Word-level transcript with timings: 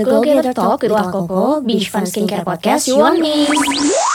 The 0.00 0.10
Go 0.10 0.22
Getter 0.22 0.54
Talk 0.54 0.80
with 0.82 0.92
Wakoko, 0.92 1.66
Beach 1.66 1.90
Fun 1.90 2.04
Skincare 2.04 2.42
Podcast 2.42 2.88
you 2.88 2.96
want 2.96 3.20
me. 3.20 4.09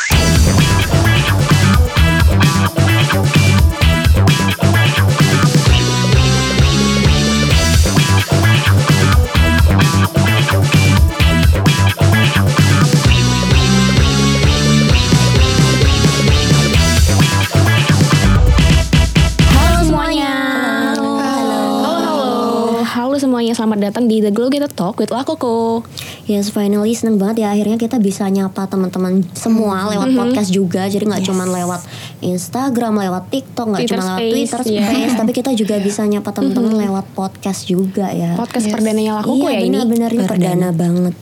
Semuanya, 23.46 23.62
selamat 23.62 23.80
datang 23.94 24.10
di 24.10 24.26
The 24.26 24.34
Glow 24.34 24.50
Getter 24.50 24.74
Talk 24.74 24.98
with 24.98 25.14
Wakoko. 25.14 25.86
Yes, 26.26 26.50
finally 26.50 26.98
seneng 26.98 27.22
banget 27.22 27.46
ya 27.46 27.54
akhirnya 27.54 27.78
kita 27.78 28.02
bisa 28.02 28.26
nyapa 28.26 28.66
teman-teman 28.66 29.22
semua 29.38 29.86
lewat 29.94 30.18
podcast 30.18 30.50
juga. 30.50 30.90
Jadi 30.90 31.06
nggak 31.06 31.30
cuma 31.30 31.46
lewat 31.46 31.86
Instagram, 32.26 33.06
lewat 33.06 33.30
TikTok, 33.30 33.70
nggak 33.70 33.86
cuma 33.86 34.18
lewat 34.18 34.22
Twitter. 34.34 34.62
Space, 34.66 35.14
tapi 35.14 35.32
kita 35.38 35.54
juga 35.54 35.78
bisa 35.78 36.02
nyapa 36.10 36.34
teman-teman 36.34 36.74
lewat 36.90 37.06
podcast 37.14 37.70
juga 37.70 38.10
ya. 38.10 38.34
Podcast 38.34 38.66
perdananya 38.66 39.22
Wakoko 39.22 39.46
iya, 39.46 39.62
ya 39.62 39.62
ini. 39.62 39.78
benar-benar 39.78 40.10
ini 40.10 40.26
perdana 40.26 40.70
banget. 40.74 41.14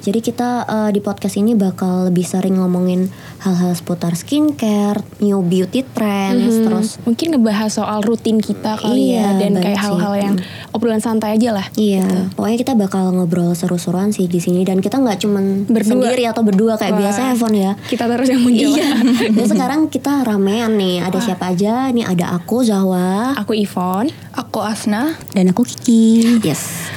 Jadi 0.00 0.18
kita 0.20 0.50
eh, 0.62 0.90
di 0.90 0.98
podcast 0.98 1.36
ini 1.36 1.52
bakal 1.52 2.08
lebih 2.08 2.24
sering 2.24 2.56
ngomongin 2.56 3.12
hal-hal 3.38 3.72
seputar 3.72 4.12
skincare, 4.12 5.00
new 5.18 5.40
beauty 5.40 5.84
trends, 5.86 6.40
Hmm, 6.50 6.64
terus 6.64 6.88
mungkin 7.02 7.32
ngebahas 7.32 7.70
soal 7.70 8.00
rutin 8.00 8.36
kita 8.36 8.76
kali 8.76 9.12
Iya, 9.12 9.20
ya 9.20 9.28
dan 9.38 9.52
kayak 9.56 9.76
hal-hal 9.78 10.14
yang 10.14 10.34
obrolan 10.70 10.98
santai 10.98 11.36
aja 11.36 11.52
lah. 11.52 11.66
Iya, 11.74 12.32
pokoknya 12.32 12.58
kita 12.58 12.72
bakal 12.74 13.12
ngobrol 13.12 13.52
seru-seruan 13.52 14.10
sih 14.10 14.24
di 14.24 14.38
sini 14.38 14.62
dan 14.62 14.78
kita 14.78 14.96
nggak 14.96 15.20
cuman 15.20 15.44
Berdua. 15.64 15.90
sendiri 16.00 16.24
atau 16.24 16.42
berdua 16.42 16.74
kayak 16.74 16.94
Wah. 16.94 17.00
biasa 17.04 17.20
ya 17.22 17.34
Fon 17.34 17.52
ya. 17.52 17.72
Kita 17.82 18.04
terus 18.06 18.28
yang 18.28 18.40
menjawab. 18.40 18.76
Iya. 18.76 18.90
Dan 19.36 19.46
sekarang 19.46 19.80
kita 19.86 20.12
ramean 20.22 20.74
nih. 20.74 21.00
Ada 21.00 21.18
siapa 21.22 21.50
aja? 21.50 21.88
Nih 21.90 22.04
ada 22.04 22.32
aku 22.32 22.62
Zahwa. 22.62 23.34
Aku 23.36 23.52
Ivon. 23.52 24.08
Aku 24.32 24.60
Asna. 24.60 25.16
Dan 25.32 25.50
aku 25.50 25.62
Kiki. 25.62 26.40
Yes. 26.40 26.88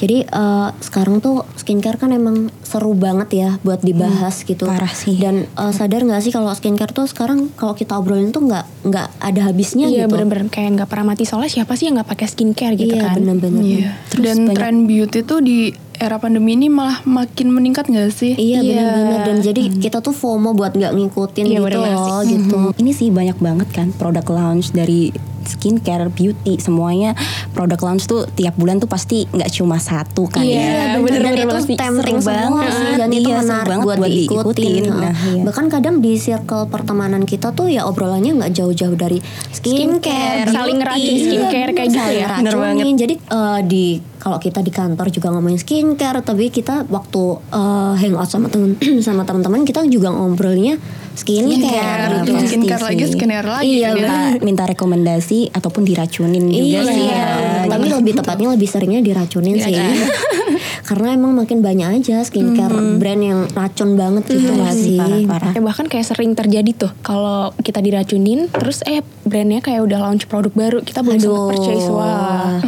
Jadi 0.00 0.24
eh, 0.24 0.68
sekarang 0.74 1.20
tuh 1.20 1.44
skincare 1.54 1.94
kan 1.94 2.08
emang 2.10 2.48
seru 2.62 2.96
banget 2.96 3.28
ya 3.36 3.50
buat 3.60 3.80
dibahas 3.80 4.40
gitu. 4.42 4.64
parah 4.64 4.88
sih. 4.90 5.14
Dan 5.14 5.44
eh, 5.44 5.72
sadar 5.72 6.00
nggak 6.00 6.20
sih 6.20 6.30
kalau 6.30 6.48
skincare 6.50 6.90
tuh 6.90 7.04
sekarang 7.04 7.52
kalau 7.52 7.72
kita 7.72 7.94
obrolin 7.94 8.30
tuh 8.30 8.40
nggak 8.42 8.64
nggak 8.82 9.06
ada 9.20 9.40
habisnya 9.44 9.84
Iya 9.84 10.04
gitu. 10.04 10.16
bener-bener 10.16 10.48
kayak 10.48 10.70
nggak 10.74 10.88
pernah 10.88 11.06
mati 11.10 11.22
soalnya 11.22 11.52
siapa 11.52 11.74
sih 11.74 11.84
yang 11.84 12.00
nggak 12.00 12.08
pakai 12.08 12.26
skincare 12.26 12.74
gitu 12.74 12.90
Iya 12.90 13.04
kan? 13.04 13.14
bener-bener. 13.14 13.60
Iya. 13.60 13.90
Terus 14.08 14.24
Dan 14.24 14.36
banyak- 14.42 14.56
tren 14.56 14.76
beauty 14.86 15.20
tuh 15.20 15.40
di 15.40 15.58
era 15.94 16.16
pandemi 16.16 16.56
ini 16.56 16.66
malah 16.66 17.04
makin 17.04 17.52
meningkat 17.52 17.84
gak 17.86 18.08
sih? 18.10 18.32
Iya 18.32 18.58
Iya. 18.58 18.72
bener-bener 18.80 19.20
dan 19.22 19.36
jadi 19.42 19.62
kita 19.76 20.00
tuh 20.00 20.12
FOMO 20.12 20.52
buat 20.52 20.72
nggak 20.72 20.96
ngikutin 20.96 21.44
Iya, 21.44 21.60
gitu 21.60 21.64
bener 21.68 21.92
loh 21.92 22.20
gitu. 22.24 22.58
Ini 22.74 22.90
sih 22.90 23.08
banyak 23.10 23.36
banget 23.36 23.68
kan 23.68 23.92
produk 23.92 24.24
launch 24.26 24.72
dari 24.72 25.12
skincare, 25.42 26.08
beauty, 26.08 26.56
semuanya 26.56 27.16
produk 27.50 27.80
launch 27.82 28.04
tuh 28.04 28.28
tiap 28.30 28.54
bulan 28.54 28.76
tuh 28.76 28.86
pasti 28.86 29.24
nggak 29.26 29.50
cuma 29.50 29.76
satu 29.76 30.26
kan 30.26 30.40
Iya, 30.40 30.96
ya. 30.96 30.98
bener, 30.98 31.20
dan 31.20 31.32
itu 31.34 31.48
pasti 31.48 31.74
tempting 31.74 32.18
banget. 32.18 32.70
sih 32.70 32.90
dan 32.94 33.08
itu 33.10 33.20
Iya, 33.22 33.36
seru 33.36 33.46
menarik 33.46 33.68
banget 33.68 33.84
buat, 33.84 33.98
buat 33.98 34.10
diikutin. 34.10 34.40
diikutin. 34.56 34.84
Heeh. 34.86 35.00
Nah, 35.00 35.14
iya. 35.30 35.42
Bahkan 35.42 35.66
kadang 35.68 35.94
di 35.98 36.12
circle 36.14 36.64
pertemanan 36.66 37.22
kita 37.22 37.50
tuh 37.50 37.66
ya 37.66 37.84
obrolannya 37.84 38.32
nggak 38.36 38.52
jauh-jauh 38.52 38.94
dari 38.94 39.18
skincare, 39.50 40.44
Skincare, 40.44 40.48
saling 40.50 40.76
beauty. 40.76 40.86
ngeracun 40.98 41.16
skincare 41.20 41.70
kayak 41.72 41.88
gitu 41.90 42.10
ya. 42.14 42.28
Bener 42.36 42.52
racunin. 42.54 42.96
Jadi 42.96 43.14
eh, 43.16 43.60
di 43.62 43.84
kalau 44.16 44.36
kita 44.36 44.60
di 44.60 44.68
kantor 44.68 45.08
juga 45.08 45.28
ngomongin 45.30 45.56
skincare, 45.56 46.20
tapi 46.20 46.48
kita 46.48 46.84
waktu 46.86 47.22
eh, 47.50 47.94
hangout 47.98 48.26
sama 48.26 48.46
temen 48.46 48.76
sama 49.06 49.22
teman-teman 49.22 49.62
kita 49.62 49.84
juga 49.86 50.10
ngobrolnya 50.10 50.76
skincare, 51.10 51.50
Skincare, 51.50 52.12
gitu. 52.22 52.30
pasti 52.32 52.46
skincare 52.48 52.82
lagi, 52.84 53.02
skincare 53.04 53.48
lagi. 53.48 53.66
Iya, 53.66 53.88
gitu. 53.90 53.98
Minta, 53.98 54.18
minta 54.40 54.64
rekomendasi 54.64 55.38
ataupun 55.50 55.82
diracunin 55.82 56.44
juga 56.46 56.62
Iya, 56.62 56.80
sih 56.86 57.04
ya. 57.04 57.26
tapi 57.66 57.86
lebih 57.90 58.12
tepatnya 58.14 58.48
lebih 58.54 58.68
seringnya 58.68 59.00
diracunin 59.00 59.58
sih. 59.58 59.74
Karena 60.90 61.14
emang 61.14 61.38
makin 61.38 61.62
banyak 61.62 62.02
aja 62.02 62.26
skincare 62.26 62.74
brand 62.98 63.22
yang 63.22 63.46
racun 63.54 63.94
banget 63.94 64.26
gitu 64.26 64.50
nggak 64.50 64.74
sih. 64.74 64.98
Parah-parah. 64.98 65.52
Ya, 65.54 65.62
bahkan 65.62 65.86
kayak 65.86 66.02
sering 66.02 66.34
terjadi 66.34 66.74
tuh 66.74 66.90
kalau 67.06 67.54
kita 67.62 67.78
diracunin 67.78 68.50
terus 68.50 68.82
eh 68.82 69.06
brandnya 69.22 69.62
kayak 69.62 69.86
udah 69.86 70.02
launch 70.02 70.26
produk 70.26 70.50
baru 70.50 70.82
kita 70.82 71.06
belum 71.06 71.22
sempat 71.22 71.30
Aduh. 71.30 71.46
purchase 71.54 71.86
wah 71.86 72.58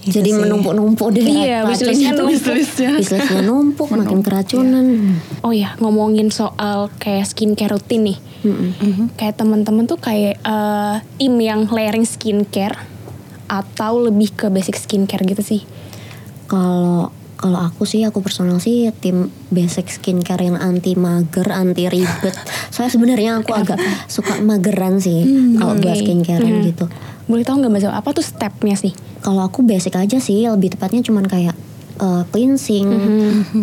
Itu 0.00 0.16
Jadi 0.16 0.32
sih. 0.32 0.40
menumpuk-numpuk 0.40 1.08
deh. 1.12 1.22
Iya, 1.22 1.68
itu. 1.68 1.86
numpuk. 1.86 2.26
Wishlistnya 2.32 2.90
numpuk, 3.44 3.88
makin 3.92 4.24
keracunan. 4.24 4.86
oh 5.44 5.52
ya 5.52 5.76
ngomongin 5.78 6.32
soal 6.32 6.88
kayak 6.98 7.28
skincare 7.28 7.70
rutin 7.70 8.08
nih 8.08 8.18
kayak 9.14 9.36
teman-teman 9.36 9.84
tuh 9.84 10.00
kayak 10.00 10.40
eh, 10.40 10.94
tim 11.20 11.36
yang 11.38 11.68
layering 11.68 12.02
skincare 12.02 12.80
atau 13.46 14.00
lebih 14.00 14.32
ke 14.32 14.46
basic 14.48 14.74
skincare 14.74 15.22
gitu 15.22 15.44
sih 15.44 15.62
Kalau 16.48 17.12
kalau 17.40 17.56
aku 17.58 17.82
sih, 17.82 18.04
aku 18.04 18.20
personal 18.20 18.60
sih 18.60 18.92
tim 18.94 19.16
basic 19.48 19.88
skincare 19.88 20.44
yang 20.44 20.54
anti 20.54 20.92
mager, 20.92 21.48
anti 21.48 21.88
ribet. 21.88 22.36
Soalnya 22.68 22.92
sebenarnya 22.92 23.30
aku 23.38 23.50
agak 23.50 23.80
suka 24.06 24.36
mageran 24.38 25.00
sih 25.00 25.24
kalau 25.56 25.72
buat 25.74 25.88
oke. 25.90 26.00
skincare 26.00 26.38
Hmm. 26.38 26.60
gitu. 26.62 26.84
boleh 27.24 27.40
tahu 27.40 27.58
nggak 27.58 27.70
mbak 27.70 27.80
Zau, 27.80 27.92
apa 27.92 28.10
tuh 28.10 28.20
stepnya 28.20 28.74
sih 28.74 28.90
Kalau 29.20 29.40
aku 29.40 29.62
basic 29.62 29.94
aja 29.94 30.18
sih, 30.18 30.44
lebih 30.44 30.68
tepatnya 30.70 31.00
cuman 31.00 31.24
kayak 31.24 31.54
uh, 31.96 32.26
cleansing, 32.26 32.88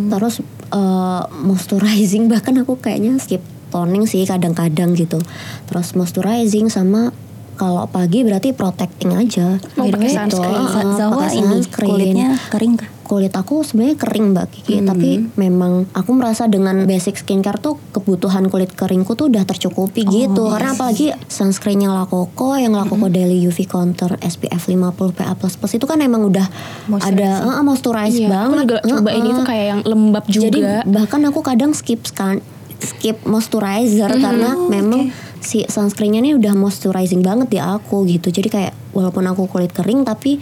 terus 0.08 0.40
uh, 0.70 1.22
moisturizing. 1.38 2.26
Bahkan 2.32 2.62
aku 2.62 2.78
kayaknya 2.78 3.18
skip 3.18 3.42
toning 3.68 4.04
sih 4.04 4.24
kadang-kadang 4.24 4.94
gitu. 4.94 5.20
Terus 5.66 5.94
moisturizing 5.94 6.68
sama 6.68 7.12
kalau 7.54 7.86
pagi 7.86 8.22
berarti 8.22 8.54
protecting 8.54 9.14
aja. 9.14 9.58
Oh, 9.76 9.86
pakai 9.86 10.08
Gitu. 10.08 10.16
sunscreen. 10.16 10.64
Heeh, 10.64 10.94
Zawa 10.96 11.14
pakai 11.20 11.36
ini 11.36 11.56
sunscreen. 11.60 11.90
kulitnya 11.92 12.28
kering 12.48 12.74
kah? 12.76 12.90
Kulit 13.08 13.32
aku 13.32 13.64
sebenarnya 13.64 13.96
kering 13.96 14.36
mbak 14.36 14.52
Kiki, 14.52 14.84
tapi 14.84 15.32
memang 15.40 15.88
aku 15.96 16.12
merasa 16.12 16.44
dengan 16.46 16.84
basic 16.84 17.16
skincare 17.16 17.56
tuh 17.56 17.80
kebutuhan 17.96 18.52
kulit 18.52 18.76
keringku 18.76 19.16
tuh 19.16 19.32
udah 19.32 19.48
tercukupi 19.48 20.04
gitu. 20.04 20.52
Karena 20.52 20.76
apalagi 20.76 21.16
sunscreen 21.32 21.88
yang 21.88 21.96
Lakoko, 21.96 22.60
yang 22.60 22.76
Lakoko 22.76 23.08
Daily 23.08 23.40
UV 23.48 23.64
Counter 23.64 24.20
SPF 24.20 24.68
50 24.68 25.16
PA++ 25.16 25.34
itu 25.72 25.86
kan 25.88 26.04
emang 26.04 26.28
udah 26.28 26.52
ada 27.00 27.48
uh, 27.48 27.64
moisturize 27.64 28.20
Iya, 28.20 28.28
aku 28.28 28.36
banget. 28.36 28.60
juga 28.68 28.78
coba 28.84 29.10
ini 29.16 29.30
tuh 29.32 29.46
kayak 29.48 29.66
yang 29.72 29.82
lembab 29.88 30.26
juga. 30.28 30.44
Jadi 30.52 30.60
bahkan 30.92 31.22
aku 31.24 31.40
kadang 31.40 31.72
skip 31.72 32.04
scan 32.04 32.44
skip 32.78 33.24
moisturizer 33.24 34.12
karena 34.20 34.54
memang 34.68 35.10
si 35.40 35.64
sunscreennya 35.64 36.20
ini 36.22 36.32
udah 36.36 36.54
moisturizing 36.54 37.24
banget 37.24 37.56
di 37.56 37.60
aku 37.64 38.04
gitu. 38.04 38.30
Jadi 38.36 38.52
kayak 38.52 38.74
walaupun 38.92 39.24
aku 39.32 39.48
kulit 39.48 39.72
kering 39.72 40.04
tapi 40.04 40.42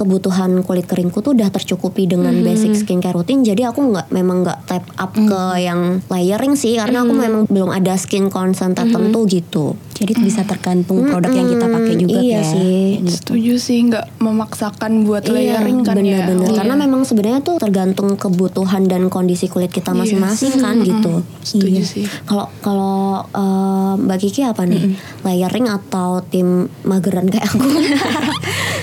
kebutuhan 0.00 0.64
kulit 0.64 0.88
keringku 0.88 1.20
tuh 1.20 1.36
udah 1.36 1.52
tercukupi 1.52 2.08
dengan 2.08 2.32
basic 2.40 2.72
skincare 2.72 3.12
rutin. 3.12 3.44
Jadi 3.44 3.68
aku 3.68 3.92
nggak 3.92 4.08
memang 4.08 4.40
nggak 4.40 4.64
tap 4.64 4.84
up 4.96 5.12
ke 5.12 5.42
yang 5.60 6.00
layering 6.08 6.56
sih 6.56 6.80
karena 6.80 7.04
aku 7.04 7.12
memang 7.12 7.44
belum 7.44 7.68
ada 7.68 8.00
skin 8.00 8.32
concern 8.32 8.72
tertentu 8.72 9.28
gitu. 9.28 9.76
Jadi 10.00 10.16
itu 10.16 10.22
bisa 10.24 10.48
tergantung 10.48 11.04
produk 11.04 11.28
yang 11.28 11.52
kita 11.52 11.66
pakai 11.68 11.94
juga 12.00 12.18
iya 12.24 12.40
ya. 12.40 12.48
sih. 12.48 12.79
Setuju 13.06 13.56
sih 13.56 13.86
nggak 13.88 14.20
memaksakan 14.20 15.06
buat 15.06 15.24
layering 15.30 15.86
kan 15.86 15.96
ya. 16.00 16.26
bener-bener. 16.26 16.50
Iya. 16.52 16.58
Karena 16.60 16.74
memang 16.76 17.02
sebenarnya 17.06 17.40
tuh 17.40 17.56
tergantung 17.56 18.18
kebutuhan 18.18 18.84
dan 18.90 19.08
kondisi 19.08 19.46
kulit 19.48 19.70
kita 19.72 19.94
masing-masing 19.96 20.58
kan 20.60 20.80
gitu. 20.82 21.24
Setuju 21.40 21.82
sih. 21.86 22.04
Kalau 22.28 22.50
kalau 22.60 23.24
eh, 23.30 23.92
Mbak 24.00 24.18
Kiki 24.20 24.42
apa 24.44 24.66
nih? 24.66 24.98
Layering 25.22 25.70
atau 25.70 26.20
tim 26.26 26.68
mageran 26.84 27.30
kayak 27.30 27.48
aku? 27.48 27.60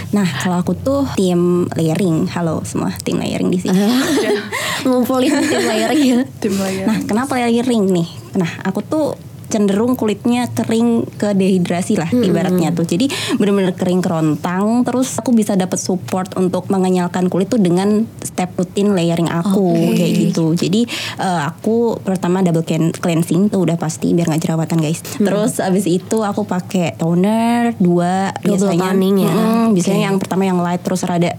Nah, 0.08 0.24
kalau 0.40 0.64
aku 0.64 0.72
tuh 0.72 1.04
tim 1.20 1.68
layering. 1.76 2.32
Halo 2.32 2.64
semua, 2.64 2.96
tim 3.04 3.20
layering 3.20 3.52
di 3.52 3.60
sini. 3.60 3.76
Ngumpulin 4.88 5.36
tim 5.44 5.64
layering 5.68 6.02
ya. 6.02 6.20
Tim 6.40 6.54
layering. 6.56 6.88
Nah, 6.88 6.98
kenapa 7.04 7.36
layering 7.36 7.92
nih? 7.92 8.08
Nah, 8.40 8.48
aku 8.64 8.80
tuh 8.88 9.20
cenderung 9.48 9.96
kulitnya 9.96 10.48
kering 10.52 11.08
ke 11.16 11.32
dehidrasi 11.34 11.96
lah 11.96 12.10
ibaratnya 12.12 12.72
tuh. 12.76 12.84
Jadi 12.88 13.08
bener-bener 13.40 13.74
kering 13.74 14.04
kerontang 14.04 14.84
terus 14.84 15.20
aku 15.20 15.32
bisa 15.32 15.56
dapat 15.56 15.80
support 15.80 16.36
untuk 16.36 16.68
mengenyalkan 16.68 17.32
kulit 17.32 17.48
tuh 17.48 17.60
dengan 17.60 18.06
step 18.22 18.54
rutin 18.60 18.94
layering 18.94 19.32
aku 19.32 19.96
kayak 19.96 20.12
gitu. 20.30 20.54
Jadi 20.54 20.88
eh, 21.20 21.42
aku 21.48 22.00
pertama 22.04 22.44
double 22.44 22.64
cleansing 22.94 23.50
tuh 23.50 23.64
udah 23.64 23.80
pasti 23.80 24.12
biar 24.12 24.30
nggak 24.30 24.44
jerawatan 24.44 24.80
guys. 24.84 25.02
Terus 25.18 25.64
abis 25.64 25.88
itu 25.88 26.22
aku 26.22 26.44
pakai 26.44 27.00
toner 27.00 27.74
dua 27.80 28.36
Double 28.44 28.56
biasanya 28.56 28.92
tanning 28.92 29.16
ya. 29.24 29.34
Mm, 29.34 29.66
biasanya 29.74 30.02
yang 30.12 30.18
pertama 30.20 30.44
yang 30.44 30.60
light 30.60 30.84
terus 30.84 31.04
rada 31.08 31.36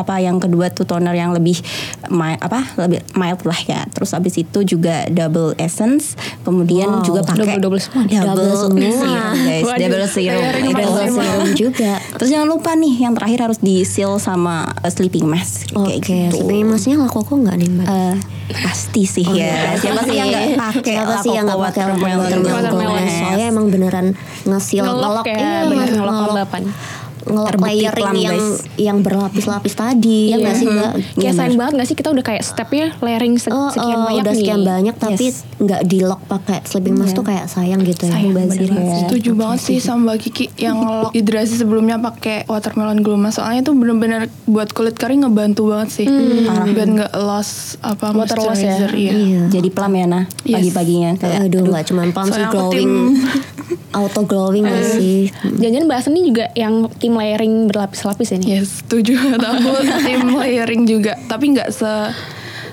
apa 0.00 0.16
yang 0.16 0.36
kedua 0.36 0.68
tuh 0.68 0.82
toner 0.82 1.12
yang 1.12 1.30
lebih 1.30 1.60
mild, 2.08 2.40
apa 2.40 2.64
lebih 2.78 3.04
mild 3.12 3.40
lah 3.42 3.60
ya. 3.62 3.80
Terus 3.86 4.10
abis 4.10 4.34
itu 4.36 4.58
juga 4.62 5.04
double 5.06 5.54
essence, 5.56 6.16
kemudian 6.40 6.88
Wow. 6.90 7.04
juga 7.04 7.20
pakai 7.22 7.60
Double-double 7.60 7.78
semua 7.78 8.02
nih. 8.02 8.14
double, 8.16 8.32
Double 8.32 8.56
semua. 8.56 8.80
serum 8.90 9.36
guys, 9.38 9.62
Waduh, 9.62 9.78
double 9.82 10.06
serum. 10.06 10.40
Double 10.40 10.72
Double 10.80 11.08
serum 11.12 11.48
juga. 11.54 11.92
Terus 12.12 12.28
jangan 12.28 12.48
lupa 12.48 12.70
nih 12.72 12.94
yang 12.98 13.12
terakhir 13.12 13.38
harus 13.42 13.58
di 13.58 13.84
seal 13.84 14.16
sama 14.16 14.54
uh, 14.74 14.88
sleeping 14.88 15.24
mask 15.24 15.68
Oke, 15.72 16.00
kayak 16.00 16.32
gitu. 16.32 16.40
sleeping 16.40 16.66
masknya 16.66 16.96
laku 16.98 17.20
kok 17.20 17.36
nggak 17.36 17.56
nih 17.56 17.68
mbak? 17.70 17.86
Eh, 17.86 18.16
pasti 18.56 19.02
sih 19.04 19.22
Oh, 19.22 19.32
ya. 19.32 19.44
iya. 19.44 19.76
Siapa 19.76 20.00
sih 20.02 20.16
yang 20.16 20.28
nggak 20.28 20.46
pakai 20.56 20.94
Siapa 20.94 21.14
sih 21.18 21.30
yang 21.30 21.44
nggak 21.44 21.60
pakai 21.60 21.82
Watermelon. 21.86 23.04
Soalnya 23.06 23.46
emang 23.46 23.66
beneran 23.68 24.06
ngesil 24.42 24.82
Ngelok 24.82 25.24
ya, 25.24 25.36
iya, 25.36 25.58
bener, 25.62 25.88
ngelok, 25.92 26.14
ngelok 26.32 26.48
layering 27.32 27.92
plum, 28.04 28.16
yang 28.16 28.36
guys. 28.36 28.48
yang 28.76 28.98
berlapis-lapis 29.00 29.74
tadi 29.74 30.20
ya 30.28 30.36
nggak 30.36 30.54
sih 30.54 30.66
mbak? 30.66 30.92
Kayak 31.14 31.34
sayang 31.34 31.56
banget 31.56 31.72
gak 31.74 31.86
sih 31.86 31.96
kita 31.96 32.08
udah 32.08 32.24
kayak 32.24 32.42
stepnya 32.42 32.86
layering 32.98 33.34
se- 33.36 33.50
Oh, 33.50 33.68
sekian 33.68 33.96
oh, 33.96 34.04
banyak 34.04 34.22
udah 34.22 34.32
nih. 34.32 34.40
sekian 34.40 34.60
banyak 34.62 34.94
tapi 34.96 35.24
Yes. 35.26 35.44
nggak 35.56 35.80
di 35.84 35.98
lock 36.00 36.20
pakai 36.24 36.58
sleeping 36.62 36.94
mask 36.94 37.12
tuh 37.12 37.22
kayak 37.22 37.46
sayang 37.46 37.80
gitu 37.82 38.04
ya. 38.04 38.12
Sayang, 38.12 38.32
Bazir. 38.32 38.48
bener 38.62 38.70
banget. 38.74 39.00
Setuju 39.04 39.30
banget 39.32 39.58
sih 39.60 39.76
sama 39.78 40.00
Mbak 40.02 40.16
Kiki 40.20 40.44
yang 40.58 40.76
lock 40.80 41.12
hidrasi 41.12 41.54
sebelumnya 41.56 41.96
pakai 41.96 42.44
watermelon 42.44 42.98
gluma 42.98 43.28
soalnya 43.28 43.62
itu 43.62 43.72
bener-bener 43.72 44.20
buat 44.44 44.70
kulit 44.70 44.94
kering 44.94 45.22
ngebantu 45.22 45.68
banget 45.68 45.88
sih 45.92 46.06
biar 46.66 46.88
nggak 46.88 47.12
loss 47.16 47.50
apa 47.80 48.10
Water 48.10 48.38
loss 48.38 48.56
ya? 48.56 48.74
moisturizer 48.74 48.90
iya. 48.94 49.12
Iya. 49.12 49.42
Jadi 49.50 49.68
plum 49.68 49.92
ya 49.92 50.06
nah 50.06 50.24
Yes. 50.40 50.56
pagi-paginya 50.56 51.10
kayak 51.14 51.38
Aduh 51.42 51.62
nggak 51.62 51.84
cuma 51.84 52.02
palm 52.08 52.28
sih 52.28 52.42
glowing, 52.44 52.92
auto 53.92 54.22
glowing 54.22 54.62
nggak 54.62 54.86
sih? 54.92 55.28
Jangan-jangan 55.52 55.86
bahas 55.86 56.04
ini 56.06 56.20
juga 56.24 56.44
yang 56.54 56.74
tim 56.96 57.12
layering 57.20 57.68
berlapis-lapis 57.68 58.32
ini. 58.32 58.56
Yes, 58.56 58.80
setuju. 58.80 59.14
aku 59.36 59.70
tim 60.08 60.32
layering 60.32 60.88
juga, 60.88 61.20
tapi 61.28 61.52
nggak 61.52 61.68
se 61.68 61.92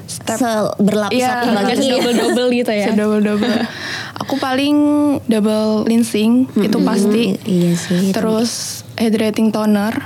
step 0.08 0.40
Se 0.40 0.52
berlapis 0.80 1.20
Iya, 1.20 1.28
satu 1.44 1.48
Nggak 1.52 1.64
lagi. 1.68 1.88
double-double 1.92 2.48
gitu 2.56 2.72
ya. 2.72 2.88
double 2.96 3.22
double. 3.22 3.52
aku 4.28 4.36
paling 4.44 4.76
double 5.32 5.88
cleansing 5.88 6.52
itu 6.60 6.78
pasti. 6.84 7.40
Iya 7.48 7.72
sih. 7.80 8.12
itu. 8.12 8.16
Terus 8.20 8.84
hydrating 9.00 9.56
toner, 9.56 10.04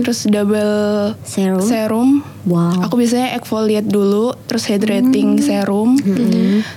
terus 0.00 0.24
double 0.24 1.12
Serum. 1.20 1.60
serum. 1.60 2.08
Wow. 2.48 2.88
Aku 2.88 2.96
biasanya 2.96 3.36
exfoliate 3.36 3.84
dulu, 3.84 4.32
terus 4.48 4.64
hydrating 4.72 5.36
serum, 5.42 6.00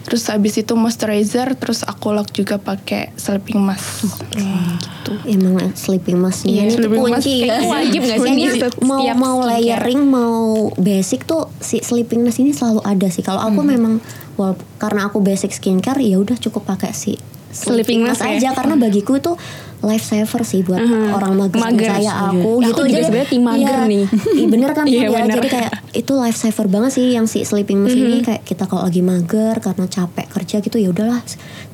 terus 0.03 0.27
habis 0.27 0.59
itu 0.59 0.75
moisturizer, 0.75 1.55
terus 1.55 1.87
aku 1.87 2.11
lock 2.11 2.35
juga 2.35 2.59
pakai 2.59 3.15
sleeping 3.15 3.63
mask. 3.63 4.03
Gitu. 4.35 5.13
Emang 5.31 5.71
sleeping 5.77 6.19
masknya 6.19 6.67
ini 6.67 6.75
sleeping 6.75 7.01
mask 7.07 7.23
kunci 7.23 7.33
kayaknya 7.45 7.61
ya. 7.63 7.71
wajib 7.71 8.01
nggak 8.03 8.19
sih 8.19 8.33
setiap 8.51 8.75
mau 8.83 9.01
mau 9.15 9.37
layering 9.47 10.01
mau 10.03 10.69
basic 10.75 11.23
tuh 11.23 11.47
si 11.63 11.79
sleeping 11.79 12.25
mask 12.25 12.43
ini 12.43 12.51
selalu 12.51 12.83
ada 12.83 13.07
sih. 13.07 13.23
Kalau 13.23 13.39
aku 13.39 13.63
memang 13.63 14.03
well, 14.35 14.53
karena 14.77 15.07
aku 15.07 15.19
basic 15.19 15.51
skincare 15.51 15.99
ya 15.99 16.19
udah 16.19 16.37
cukup 16.37 16.67
pakai 16.67 16.91
si 16.91 17.15
Sleeping 17.51 18.07
mask 18.07 18.23
ya? 18.23 18.39
aja 18.39 18.49
karena 18.55 18.79
bagiku 18.79 19.19
itu 19.19 19.35
lifesaver 19.83 20.47
sih 20.47 20.63
buat 20.63 20.79
orang 21.11 21.35
mager, 21.35 21.59
Mager, 21.59 21.99
aku 21.99 22.63
Ya, 22.63 22.71
gitu. 22.71 22.79
aku 22.79 22.81
juga 22.87 23.01
sebenarnya 23.03 23.27
tim 23.27 23.43
mager 23.43 23.75
iya, 23.75 23.89
nih. 23.91 24.05
Iya 24.39 24.47
bener 24.47 24.69
kan 24.71 24.85
Iya, 24.93 25.03
ya, 25.03 25.09
bener. 25.11 25.35
jadi 25.35 25.47
kayak 25.51 25.71
itu 25.91 26.11
lifesaver 26.15 26.67
banget 26.71 26.91
sih 26.95 27.05
yang 27.11 27.27
si 27.27 27.43
sleeping 27.43 27.83
mask 27.83 27.97
ini 27.97 28.23
kayak 28.23 28.47
kita 28.47 28.71
kalau 28.71 28.87
lagi 28.87 29.03
mager 29.03 29.59
karena 29.59 29.83
capek 29.83 30.31
kerja 30.31 30.55
gitu 30.63 30.77
ya 30.79 30.95
udahlah. 30.95 31.19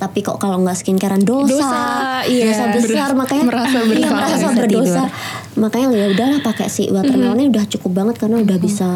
Tapi 0.01 0.19
kok 0.25 0.41
kalau 0.41 0.57
nggak 0.65 0.81
skincarean 0.81 1.21
dosa, 1.21 1.51
Dosa, 1.61 1.77
iya. 2.25 2.49
dosa 2.49 2.65
besar 2.73 3.09
makanya 3.13 3.43
Merasa 3.45 3.77
iya, 3.77 3.85
bersalah. 3.85 4.15
merasa 4.17 4.33
Bisa 4.33 4.49
berdosa. 4.57 5.03
Makanya 5.53 5.87
ya 5.93 6.07
udahlah 6.09 6.39
pakai 6.41 6.67
si 6.71 6.83
watermelonnya 6.89 7.53
udah 7.53 7.65
cukup 7.69 7.91
banget 7.93 8.15
karena 8.17 8.41
udah 8.41 8.57
bisa 8.57 8.89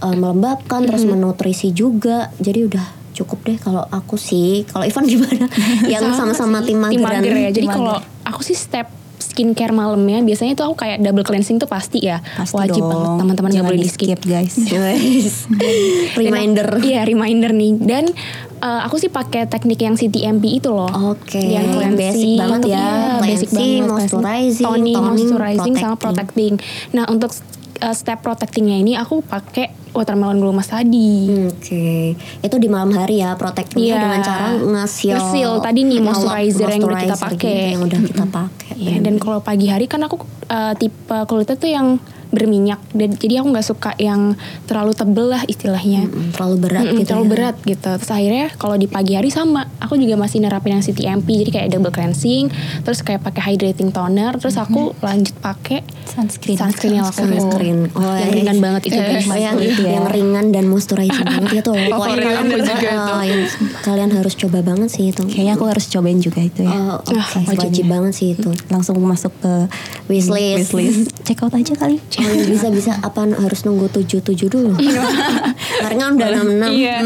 uh, 0.00 0.14
melembabkan 0.16 0.88
terus 0.88 1.04
menutrisi 1.04 1.76
juga. 1.76 2.32
Jadi 2.38 2.72
udah 2.72 3.01
cukup 3.12 3.38
deh 3.44 3.56
kalau 3.56 3.84
aku 3.88 4.16
sih. 4.16 4.64
Kalau 4.66 4.84
Ivan 4.84 5.04
gimana? 5.12 5.46
yang 5.86 6.04
sama-sama 6.12 6.64
tim 6.64 6.80
mager 6.80 7.36
ya. 7.36 7.50
Jadi 7.52 7.68
kalau 7.68 7.96
aku 8.24 8.40
sih 8.42 8.56
step 8.56 8.88
skincare 9.22 9.70
malamnya 9.70 10.18
biasanya 10.20 10.58
tuh 10.58 10.66
aku 10.68 10.82
kayak 10.82 10.98
double 11.00 11.22
cleansing 11.22 11.56
tuh 11.56 11.70
pasti 11.70 12.04
ya. 12.04 12.18
Pasti 12.36 12.58
Wajib 12.58 12.82
dong. 12.82 12.90
banget 12.90 13.10
teman-teman 13.22 13.50
nggak 13.54 13.66
boleh 13.70 13.80
di 13.80 13.88
skip. 13.88 14.20
guys. 14.20 14.58
Guys. 14.74 15.46
Reminder. 16.18 16.66
Iya 16.82 17.06
reminder 17.06 17.54
nih. 17.54 17.72
Dan 17.78 18.04
eh, 18.58 18.80
aku 18.82 18.98
sih 18.98 19.08
pakai 19.08 19.46
teknik 19.46 19.80
yang 19.80 19.94
CTMP 19.94 20.58
itu 20.58 20.68
loh. 20.68 20.90
Oke, 21.14 21.38
Yang 21.38 21.66
yang 21.80 21.94
basic 21.94 22.18
cleansing, 22.18 22.38
banget 22.38 22.60
ya. 22.66 22.76
Iya, 22.76 22.92
basic 23.22 23.48
banget. 23.48 23.82
moisturizing, 23.86 24.66
toning, 24.66 24.96
toning, 24.98 25.28
moisturizing 25.30 25.74
sama 25.78 25.96
protecting. 25.96 26.54
protecting. 26.58 26.92
Nah 26.92 27.04
untuk 27.06 27.30
eh, 27.82 27.92
step 27.92 28.18
protectingnya 28.20 28.76
ini 28.76 28.94
aku 28.94 29.20
pakai 29.20 29.66
watermelon 29.90 30.38
glow 30.38 30.50
mask 30.50 30.72
tadi. 30.72 31.28
Oke, 31.44 32.14
itu 32.16 32.56
di 32.56 32.64
malam 32.66 32.90
hari 32.90 33.20
ya 33.20 33.34
protectingnya 33.34 33.84
Iya. 33.90 34.00
dengan 34.00 34.20
cara 34.20 34.46
nge-seal, 34.54 35.18
Nge-seal 35.18 35.52
tadi 35.60 35.80
nih, 35.82 35.98
ngelok 36.00 36.16
moisturizer 36.16 36.68
yang 36.70 36.82
udah 36.82 36.96
kita 36.96 37.12
moisturizer 37.12 37.28
pakai. 37.28 37.52
gitu, 37.52 37.68
yang 37.68 37.82
udah 37.82 38.00
kita 38.00 38.24
pakai. 38.26 38.74
Iya, 38.78 38.96
dan 39.00 39.14
kalau 39.18 39.38
pagi 39.40 39.66
hari 39.66 39.84
kan 39.86 40.00
aku 40.00 40.16
eh, 40.46 40.74
tipe 40.76 41.16
kulitnya 41.26 41.56
tuh 41.56 41.68
yang 41.68 41.86
berminyak 42.32 42.80
dan 42.96 43.12
jadi 43.12 43.44
aku 43.44 43.52
nggak 43.52 43.66
suka 43.66 43.90
yang 43.96 44.34
terlalu 44.64 44.92
tebel 44.92 45.28
lah 45.28 45.44
istilahnya. 45.44 46.08
Mm, 46.08 46.32
terlalu 46.32 46.56
berat 46.58 46.84
Mm-mm, 46.84 46.98
gitu. 46.98 47.08
terlalu 47.12 47.24
ya. 47.24 47.30
berat 47.30 47.56
gitu. 47.62 47.90
Terus 47.92 48.10
akhirnya 48.10 48.46
kalau 48.56 48.76
di 48.76 48.88
pagi 48.88 49.12
hari 49.12 49.28
sama, 49.28 49.68
aku 49.76 49.94
juga 49.94 50.16
masih 50.16 50.40
nerapin 50.40 50.72
yang 50.72 50.82
CTMP, 50.82 51.28
jadi 51.38 51.50
kayak 51.52 51.68
double 51.70 51.92
cleansing, 51.92 52.48
terus 52.82 53.00
kayak 53.00 53.20
pakai 53.20 53.52
hydrating 53.52 53.92
toner, 53.92 54.32
terus 54.36 54.56
aku 54.56 54.96
lanjut 54.98 55.36
pakai 55.38 55.84
Sunscreen. 56.02 56.56
sunscreen 56.56 56.92
yang 56.96 57.06
aku 57.06 57.20
Sunscreen. 57.22 57.78
Oh, 57.92 58.00
yang 58.02 58.28
iya. 58.28 58.36
ringan 58.40 58.56
banget 58.58 58.82
itu 58.88 58.96
Eh, 58.96 59.04
guys. 59.06 59.24
Oh, 59.24 59.36
yang, 59.36 59.56
ya. 59.60 59.90
yang 59.92 60.06
ringan 60.08 60.46
dan 60.50 60.64
moisturizing 60.66 61.22
banget 61.22 61.60
itu. 61.60 61.72
Pokoknya 61.92 61.92
Favorit 61.92 62.24
kalian, 62.24 62.40
aku 62.42 62.56
juga 62.56 62.72
eh, 62.72 62.80
itu. 62.80 63.12
yang 63.22 63.42
kalian 63.82 64.10
harus 64.16 64.34
coba 64.34 64.58
banget 64.62 64.88
sih 64.88 65.04
itu. 65.08 65.22
Kayaknya 65.22 65.52
aku 65.54 65.64
harus 65.68 65.84
cobain 65.86 66.18
juga 66.18 66.40
itu 66.40 66.64
ya. 66.64 66.72
Oh. 66.72 66.98
Ah, 67.12 67.28
wajib, 67.44 67.68
wajib 67.68 67.84
banget 67.86 68.12
sih 68.12 68.28
itu. 68.32 68.50
Langsung 68.66 68.96
masuk 68.98 69.32
ke 69.38 69.52
Wishlist. 70.08 70.72
wishlist. 70.72 71.12
Check 71.26 71.40
out 71.40 71.52
aja 71.52 71.72
kali. 71.74 72.00
Oh, 72.22 72.32
ya, 72.32 72.44
bisa 72.46 72.70
bisa 72.70 72.92
apa 73.02 73.26
harus 73.26 73.66
nunggu 73.66 73.90
tujuh 73.90 74.22
tujuh 74.22 74.46
dulu? 74.46 74.78
Kemarin 74.78 75.98
kan 75.98 76.10
udah 76.14 76.28
enam 76.30 76.48
enam. 76.54 76.70
Iya. 76.70 76.98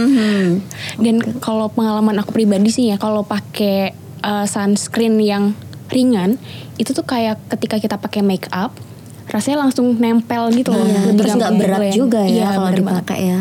Dan 1.00 1.16
kalau 1.40 1.72
pengalaman 1.72 2.20
aku 2.20 2.36
pribadi 2.36 2.68
sih 2.68 2.92
ya, 2.92 3.00
kalau 3.00 3.24
pakai 3.24 3.96
uh, 4.20 4.44
sunscreen 4.44 5.16
yang 5.18 5.56
ringan, 5.88 6.36
itu 6.76 6.92
tuh 6.92 7.06
kayak 7.06 7.40
ketika 7.56 7.80
kita 7.80 7.96
pakai 7.96 8.20
make 8.20 8.46
up, 8.52 8.76
rasanya 9.26 9.58
langsung 9.60 9.94
nempel 9.94 10.48
gitu 10.52 10.70
loh. 10.70 10.82
Iya, 10.82 11.10
terus 11.12 11.32
nggak 11.32 11.52
berat 11.56 11.80
blend. 11.82 11.94
juga 11.94 12.20
ya 12.20 12.30
Iya, 12.32 12.46
kalau 12.48 12.66
bener 12.68 12.80
banget. 12.80 13.02
dipakai 13.02 13.18
ya. 13.20 13.38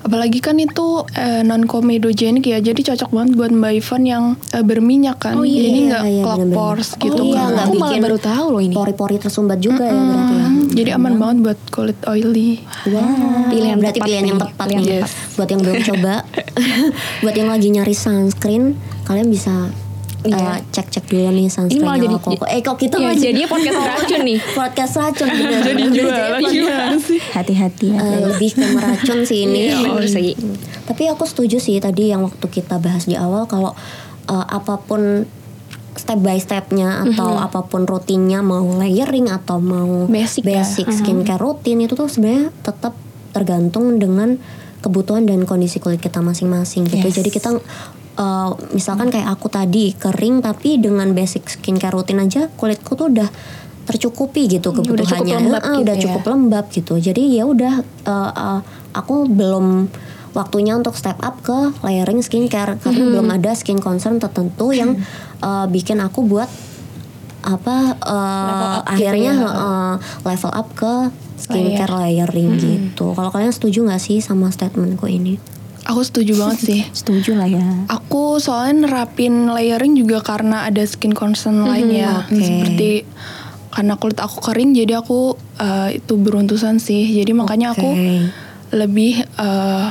Apalagi 0.00 0.38
kan 0.38 0.56
itu 0.56 0.86
non 1.42 1.62
komedogenik 1.64 2.44
ya, 2.44 2.58
jadi 2.58 2.80
cocok 2.86 3.10
banget 3.10 3.32
buat 3.34 3.50
Mbak 3.50 3.72
Ivan 3.74 4.02
yang 4.04 4.24
eh, 4.50 4.60
berminyak 4.60 5.16
kan. 5.18 5.34
Oh, 5.34 5.42
iya, 5.42 5.60
jadi 5.64 5.78
nggak 5.88 6.02
iya, 6.04 6.22
clog 6.22 6.38
bener-bener. 6.38 6.56
pores 6.56 6.88
gitu 6.94 7.16
Oh, 7.18 7.26
iya, 7.26 7.40
kan. 7.42 7.52
Aku 7.58 7.72
malah 7.74 7.88
bikin 7.88 8.00
baru 8.02 8.18
tahu 8.18 8.46
loh 8.50 8.60
ini. 8.60 8.74
Pori-pori 8.74 9.16
tersumbat 9.16 9.58
juga 9.58 9.84
ya 9.84 9.96
berarti 9.98 10.34
ya. 10.34 10.46
Hmm, 10.46 10.66
jadi 10.70 10.90
aman 10.94 11.12
banget 11.16 11.36
buat 11.42 11.58
kulit 11.70 11.98
oily. 12.04 12.50
Wah, 12.86 13.08
Pilihan 13.48 13.76
berarti 13.76 13.98
tepat 13.98 14.06
pilihan 14.06 14.24
yang 14.24 14.36
nih, 14.36 14.44
tepat 14.44 14.66
pilihan 14.66 14.82
nih. 14.82 14.92
tepat. 14.98 15.10
Buat 15.34 15.48
yang 15.48 15.60
belum 15.60 15.78
coba, 15.84 16.14
buat 17.22 17.34
yang 17.34 17.48
lagi 17.48 17.68
nyari 17.70 17.94
sunscreen, 17.94 18.64
kalian 19.02 19.28
bisa 19.28 19.54
Iya. 20.18 20.34
uh, 20.34 20.58
cek-cek 20.68 20.97
dulu 21.08 21.28
nih 21.30 21.46
sunscreen 21.48 21.82
malah 21.82 21.98
jadi- 21.98 22.18
kok. 22.18 22.32
Eh 22.46 22.60
kok 22.60 22.76
kita 22.76 22.94
Iya, 22.96 23.12
jadi 23.18 23.40
podcast 23.44 23.80
racun 23.90 24.20
nih. 24.22 24.38
Podcast 24.52 24.94
racun 24.94 25.26
bener. 25.26 25.60
Jadi 25.66 25.82
jualan? 26.52 26.92
Hati-hati 27.32 27.86
ya. 27.88 27.98
Eh, 27.98 28.20
lebih 28.26 28.50
ke 28.52 28.64
meracun 28.70 29.18
sih 29.24 29.44
ini. 29.44 29.72
Sih. 30.08 30.36
Tapi 30.84 31.02
aku 31.06 31.24
setuju 31.24 31.56
sih 31.58 31.76
tadi 31.78 32.08
yang 32.08 32.22
waktu 32.22 32.46
kita 32.46 32.76
bahas 32.76 33.04
di 33.04 33.12
awal 33.12 33.44
kalau 33.44 33.72
uh, 34.26 34.46
apa 34.46 34.78
pun 34.78 35.24
step 35.94 36.18
by 36.18 36.36
stepnya 36.36 37.02
atau 37.02 37.34
apa 37.34 37.64
pun 37.64 37.82
rutinnya 37.82 38.38
mau 38.38 38.62
layering 38.78 39.26
atau 39.26 39.58
mau 39.58 40.06
Basic 40.06 40.46
ya. 40.46 40.62
basic 40.62 40.86
skincare 40.88 41.36
rutin 41.36 41.82
itu 41.82 41.92
tuh 41.92 42.06
sebenarnya 42.06 42.54
tetap 42.62 42.94
tergantung 43.30 43.98
dengan 43.98 44.38
kebutuhan 44.78 45.26
dan 45.26 45.42
kondisi 45.42 45.76
kulit 45.76 45.98
kita 45.98 46.22
masing-masing 46.22 46.86
gitu. 46.86 47.02
Yes. 47.02 47.16
Jadi 47.16 47.30
kita 47.30 47.50
uh, 48.18 48.48
misalkan 48.70 49.08
kayak 49.08 49.30
aku 49.30 49.48
tadi 49.48 49.94
kering 49.94 50.42
tapi 50.42 50.76
dengan 50.76 51.10
basic 51.10 51.48
skincare 51.48 51.94
rutin 51.94 52.18
aja 52.18 52.50
kulitku 52.52 52.92
tuh 52.92 53.08
udah 53.08 53.30
tercukupi 53.84 54.50
gitu 54.50 54.68
Hmm, 54.70 54.84
udah 54.84 55.00
cukup 55.00 55.24
kebutuhannya. 55.24 55.34
lembab 55.40 55.62
Heeh, 55.62 55.72
gitu 55.72 55.82
udah 55.82 55.96
ya. 55.96 56.02
cukup 56.04 56.22
lembab 56.28 56.64
gitu. 56.68 56.94
Jadi 56.98 57.22
ya 57.32 57.44
udah 57.44 57.74
uh, 58.04 58.30
uh, 58.30 58.60
aku 58.92 59.24
belum 59.24 59.88
waktunya 60.30 60.76
untuk 60.76 60.92
step 60.92 61.16
up 61.18 61.40
ke 61.40 61.56
layering 61.80 62.20
skincare 62.20 62.76
karena 62.76 63.00
Hmm. 63.00 63.12
belum 63.16 63.28
ada 63.32 63.56
skin 63.56 63.80
concern 63.80 64.18
tertentu 64.18 64.70
yang 64.70 65.00
uh, 65.40 65.64
bikin 65.66 65.98
aku 65.98 66.20
buat 66.22 66.52
apa 67.40 67.96
uh, 67.96 68.44
Level 68.44 68.68
up 68.68 68.84
gitu 68.84 68.92
akhirnya 68.92 69.32
ya. 69.32 69.48
uh, 69.48 69.94
level 70.22 70.52
up 70.52 70.68
ke 70.74 70.92
skincare 71.38 71.94
layering 71.96 72.50
Hmm. 72.50 72.60
gitu. 72.60 73.06
Kalau 73.14 73.30
kalian 73.30 73.50
setuju 73.50 73.88
nggak 73.88 74.02
sih 74.02 74.18
sama 74.18 74.50
statementku 74.50 75.08
ini? 75.08 75.40
Aku 75.88 76.04
setuju 76.04 76.36
banget 76.36 76.58
sih. 76.60 76.80
Setuju 77.00 77.32
lah 77.40 77.48
ya. 77.48 77.64
Aku 77.88 78.36
soalnya 78.36 78.84
nerapin 78.86 79.48
layering 79.48 79.96
juga 79.96 80.20
karena 80.20 80.68
ada 80.68 80.84
skin 80.84 81.16
concern 81.16 81.64
lain 81.64 81.88
ya. 81.88 82.28
oke. 82.28 82.36
Seperti 82.36 83.08
karena 83.72 83.94
kulit 83.96 84.18
aku 84.20 84.42
kering 84.44 84.76
jadi 84.76 85.00
aku 85.00 85.36
eh, 85.56 85.96
itu 85.96 86.14
beruntusan 86.20 86.76
sih. 86.76 87.08
Jadi 87.16 87.32
makanya 87.32 87.72
aku 87.72 87.88
Oke. 87.88 88.28
lebih 88.76 89.24
eh, 89.24 89.86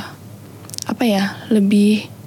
apa 0.86 1.04
ya? 1.04 1.34
Lebih 1.50 2.17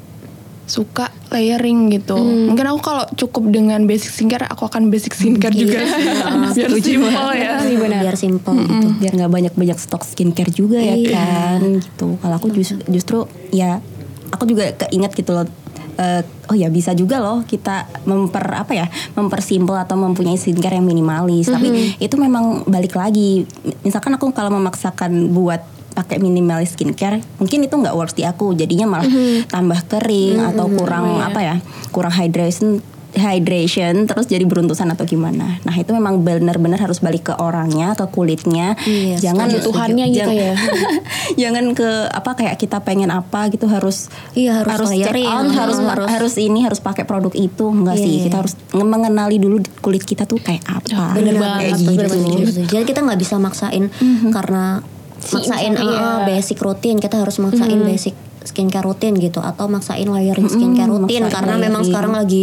suka 0.71 1.11
layering 1.27 1.91
gitu. 1.91 2.15
Hmm. 2.15 2.47
Mungkin 2.47 2.63
aku 2.65 2.79
kalau 2.79 3.03
cukup 3.11 3.51
dengan 3.51 3.83
basic 3.83 4.07
skincare, 4.09 4.47
aku 4.47 4.63
akan 4.63 4.87
basic 4.87 5.11
skincare 5.11 5.51
juga 5.53 5.83
sih. 5.83 6.05
Biar 6.55 6.71
simple 6.73 7.11
ya. 7.35 7.51
Benar. 7.61 8.01
biar 8.01 8.15
simple 8.15 8.55
gitu 8.57 8.87
biar 8.97 9.13
nggak 9.13 9.31
banyak 9.31 9.53
banyak 9.53 9.75
stok 9.75 10.03
skincare 10.03 10.47
juga 10.49 10.77
ya 10.77 10.93
Iya. 10.93 11.17
kan 11.17 11.59
gitu 11.77 12.15
kalau 12.17 12.35
aku 12.35 12.47
justru, 12.51 12.77
justru 12.87 13.17
ya 13.49 13.81
aku 14.29 14.45
juga 14.45 14.69
keinget 14.75 15.11
gitu 15.13 15.33
loh 15.33 15.45
eh, 15.93 16.21
oh 16.45 16.55
ya 16.55 16.67
bisa 16.67 16.93
juga 16.93 17.17
loh 17.17 17.41
kita 17.43 17.89
memper 18.03 18.43
apa 18.55 18.71
ya 18.75 18.85
mempersimpel 19.13 19.73
atau 19.75 19.95
mempunyai 19.95 20.35
skincare 20.35 20.77
yang 20.77 20.85
minimalis 20.85 21.47
tapi 21.47 21.69
itu 21.97 22.15
memang 22.15 22.63
balik 22.65 22.93
lagi 22.93 23.43
misalkan 23.81 24.13
aku 24.13 24.29
kalau 24.31 24.51
memaksakan 24.51 25.31
buat 25.31 25.61
pakai 25.91 26.17
minimalis 26.17 26.71
skincare 26.71 27.19
mungkin 27.35 27.61
itu 27.61 27.73
nggak 27.73 27.91
works 27.91 28.13
di 28.13 28.23
aku 28.23 28.51
jadinya 28.51 28.87
malah 28.89 29.07
tambah 29.45 29.79
kering 29.85 30.39
atau 30.45 30.65
kurang 30.67 31.19
apa 31.19 31.39
ya 31.41 31.55
kurang 31.89 32.11
hydration 32.11 32.79
hydration 33.11 34.07
terus 34.07 34.23
jadi 34.25 34.39
beruntusan 34.41 34.87
atau 34.87 35.03
gimana 35.03 35.59
nah 35.61 35.75
itu 35.75 35.91
memang 35.91 36.21
benar-benar 36.21 36.79
harus 36.79 36.99
balik 36.99 37.27
ke 37.27 37.35
orangnya 37.35 37.91
ke 37.91 38.07
kulitnya 38.07 38.79
Iya, 38.81 39.19
jangan. 39.21 39.51
Kebutuhannya 39.51 40.05
gitu 40.09 40.23
jangan- 40.25 40.39
ya. 40.39 40.53
jangan 41.41 41.65
ke 41.73 41.89
apa 42.07 42.31
kayak 42.33 42.55
kita 42.55 42.79
pengen 42.79 43.11
apa 43.11 43.51
gitu 43.51 43.67
harus 43.67 44.07
Iya, 44.31 44.63
harus 44.63 44.87
check 44.89 45.11
layering, 45.11 45.27
out 45.27 45.51
harus 45.51 45.77
harus- 45.77 46.07
harus 46.07 46.33
ini 46.37 46.63
harus 46.63 46.79
pakai 46.79 47.03
produk 47.03 47.35
itu 47.35 47.65
enggak 47.67 47.95
Iya, 47.95 48.01
sih 48.01 48.11
iya. 48.13 48.23
kita 48.25 48.37
harus 48.39 48.53
nge- 48.69 48.87
mengenali 48.89 49.37
dulu 49.37 49.59
kulit 49.79 50.03
kita 50.03 50.23
tuh 50.23 50.39
kayak 50.39 50.63
apa 50.65 51.19
Kayak 51.19 51.35
banget, 51.35 51.77
gitu. 51.77 51.91
bener. 51.91 52.47
Jadi 52.65 52.83
kita 52.85 52.99
nggak 53.01 53.19
bisa 53.19 53.35
maksain 53.37 53.91
karena 54.31 54.79
Si 54.79 55.00
maksain 55.21 55.73
ah, 55.77 55.85
iya. 55.85 56.09
basic 56.25 56.57
rutin 56.57 56.97
kita 56.97 57.21
harus 57.21 57.37
maksain 57.37 57.77
basic 57.81 58.17
skincare 58.41 58.81
rutin 58.81 59.13
gitu 59.13 59.37
atau 59.37 59.69
maksain 59.69 60.09
layering 60.09 60.49
skincare 60.49 60.89
Mm-mm, 60.89 61.05
rutin 61.05 61.29
karena 61.29 61.61
memang 61.61 61.85
layering. 61.85 61.93
sekarang 61.93 62.13
lagi 62.17 62.41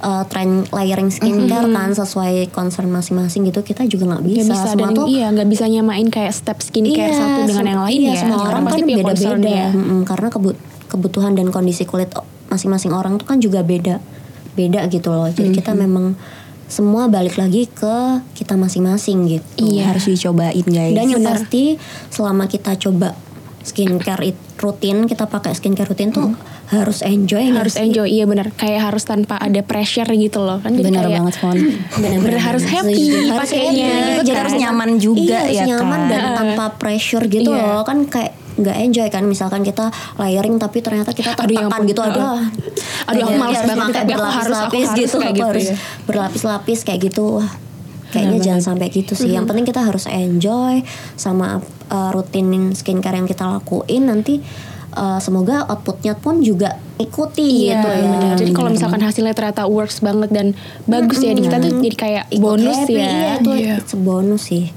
uh, 0.00 0.24
tren 0.24 0.64
layering 0.72 1.12
skincare 1.12 1.68
kan 1.68 1.92
sesuai 1.92 2.48
concern 2.48 2.88
masing-masing 2.88 3.52
gitu 3.52 3.60
kita 3.60 3.84
juga 3.84 4.16
nggak 4.16 4.24
bisa, 4.24 4.56
bisa 4.56 4.72
semua 4.72 4.88
dan 4.88 4.96
tuh 4.96 5.06
iya 5.12 5.28
nggak 5.28 5.48
bisa 5.48 5.68
nyamain 5.68 6.08
kayak 6.08 6.32
step 6.32 6.64
skincare 6.64 7.12
Iya, 7.12 7.20
satu 7.20 7.40
dengan 7.44 7.66
yang 7.76 7.82
lain 7.84 7.98
iya, 8.00 8.12
ya. 8.16 8.20
Semua 8.24 8.40
orang 8.48 8.64
kan 8.64 8.80
beda-beda. 8.80 9.60
Mm-mm, 9.76 10.00
karena 10.08 10.28
kebu- 10.32 10.60
kebutuhan 10.88 11.32
dan 11.36 11.52
kondisi 11.52 11.84
kulit 11.84 12.08
masing-masing 12.48 12.96
orang 12.96 13.20
tuh 13.20 13.28
kan 13.28 13.36
juga 13.36 13.60
beda. 13.60 14.00
Beda 14.56 14.86
gitu 14.88 15.12
loh. 15.12 15.28
Jadi 15.28 15.50
kita 15.52 15.76
memang 15.76 16.16
semua 16.66 17.06
balik 17.06 17.34
lagi 17.34 17.66
ke 17.66 17.94
kita 18.32 18.54
masing-masing 18.54 19.28
gitu. 19.30 19.46
Iya. 19.60 19.92
harus 19.92 20.04
dicobain 20.06 20.64
guys 20.64 20.92
Dan 20.92 21.06
yang 21.08 21.20
benar. 21.20 21.38
pasti 21.38 21.76
selama 22.08 22.44
kita 22.46 22.74
coba 22.76 23.12
skincare 23.60 24.24
it- 24.26 24.42
rutin, 24.56 25.04
kita 25.04 25.24
pakai 25.24 25.52
skincare 25.52 25.86
rutin 25.86 26.08
tuh 26.08 26.32
harus 26.66 27.00
enjoy 27.00 27.44
harus 27.50 27.76
sih? 27.76 27.84
enjoy 27.84 28.08
iya 28.08 28.24
benar 28.24 28.48
kayak 28.50 28.88
harus 28.88 29.04
tanpa 29.04 29.36
ada 29.36 29.60
pressure 29.60 30.08
gitu 30.08 30.40
loh 30.40 30.58
kan 30.58 30.72
jadi 30.72 30.84
benar 30.86 31.04
kayak 31.04 31.16
banget 31.18 31.34
Fon 31.36 31.56
bener-bener 32.00 32.40
harus 32.40 32.64
happy 32.64 33.28
Harus 33.28 33.52
pakainya 33.52 33.84
happy, 33.84 34.08
gitu 34.08 34.20
jadi 34.22 34.32
kan. 34.32 34.40
harus 34.40 34.54
nyaman 34.58 34.90
juga 34.96 35.20
iya, 35.20 35.40
harus 35.44 35.54
ya 35.54 35.64
nyaman 35.70 36.00
kan? 36.00 36.08
dan 36.08 36.22
tanpa 36.34 36.64
pressure 36.74 37.24
gitu 37.26 37.52
Iya. 37.52 37.60
loh 37.68 37.82
kan 37.84 37.98
kayak 38.06 38.32
nggak 38.54 38.76
enjoy 38.80 39.08
kan 39.08 39.24
misalkan 39.24 39.60
kita 39.60 39.90
layering 40.14 40.56
tapi 40.56 40.78
ternyata 40.78 41.10
kita 41.10 41.32
ya 41.32 41.36
tertekan 41.36 41.80
gitu 41.84 42.00
aduh. 42.00 42.14
Aduh, 42.14 42.38
aku 43.04 43.10
kayaknya 43.10 43.36
males 43.36 43.56
harus 43.56 43.68
banget, 43.68 43.84
harus- 43.84 43.98
aku 43.98 44.10
berlapis-lapis 44.14 44.86
harus 44.86 44.94
gitu 44.96 45.16
kayak 45.16 45.26
aku 45.26 45.34
gitu 45.34 45.46
harus 45.46 45.66
ya. 45.66 45.76
berlapis-lapis 46.04 46.78
kayak 46.82 47.00
gitu. 47.02 47.24
Wah, 47.34 47.50
kayaknya 48.08 48.38
jangan 48.40 48.62
sampai 48.64 48.86
gitu 48.88 49.12
sih. 49.12 49.28
Yang 49.28 49.44
penting 49.46 49.66
kita 49.66 49.80
harus 49.80 50.04
enjoy 50.06 50.74
sama 51.14 51.58
uh, 51.88 52.10
rutinin 52.10 52.72
skincare 52.72 53.14
yang 53.14 53.26
kita 53.26 53.42
lakuin. 53.44 54.06
Nanti 54.06 54.38
uh, 54.92 55.18
semoga 55.18 55.66
outputnya 55.66 56.14
pun 56.14 56.38
juga 56.38 56.78
ikuti 56.96 57.66
Iya, 57.66 57.74
gitu 57.74 57.88
ya. 57.90 57.98
benar. 58.06 58.34
Jadi 58.38 58.50
kalau 58.52 58.70
misalkan 58.70 59.02
hasilnya 59.02 59.34
ternyata 59.34 59.66
works 59.66 59.98
banget 59.98 60.30
dan 60.30 60.46
bagus 60.84 61.18
ya 61.18 61.34
di 61.34 61.42
kita 61.42 61.58
tuh 61.58 61.82
jadi 61.82 61.96
kayak 61.98 62.24
Ikut 62.30 62.38
bonus 62.38 62.78
happy, 62.78 62.94
ya. 62.94 63.10
iya, 63.10 63.32
itu 63.36 63.50
Iya. 63.50 63.74
it's 63.82 63.92
a 63.92 63.98
bonus 63.98 64.46
sih 64.46 64.70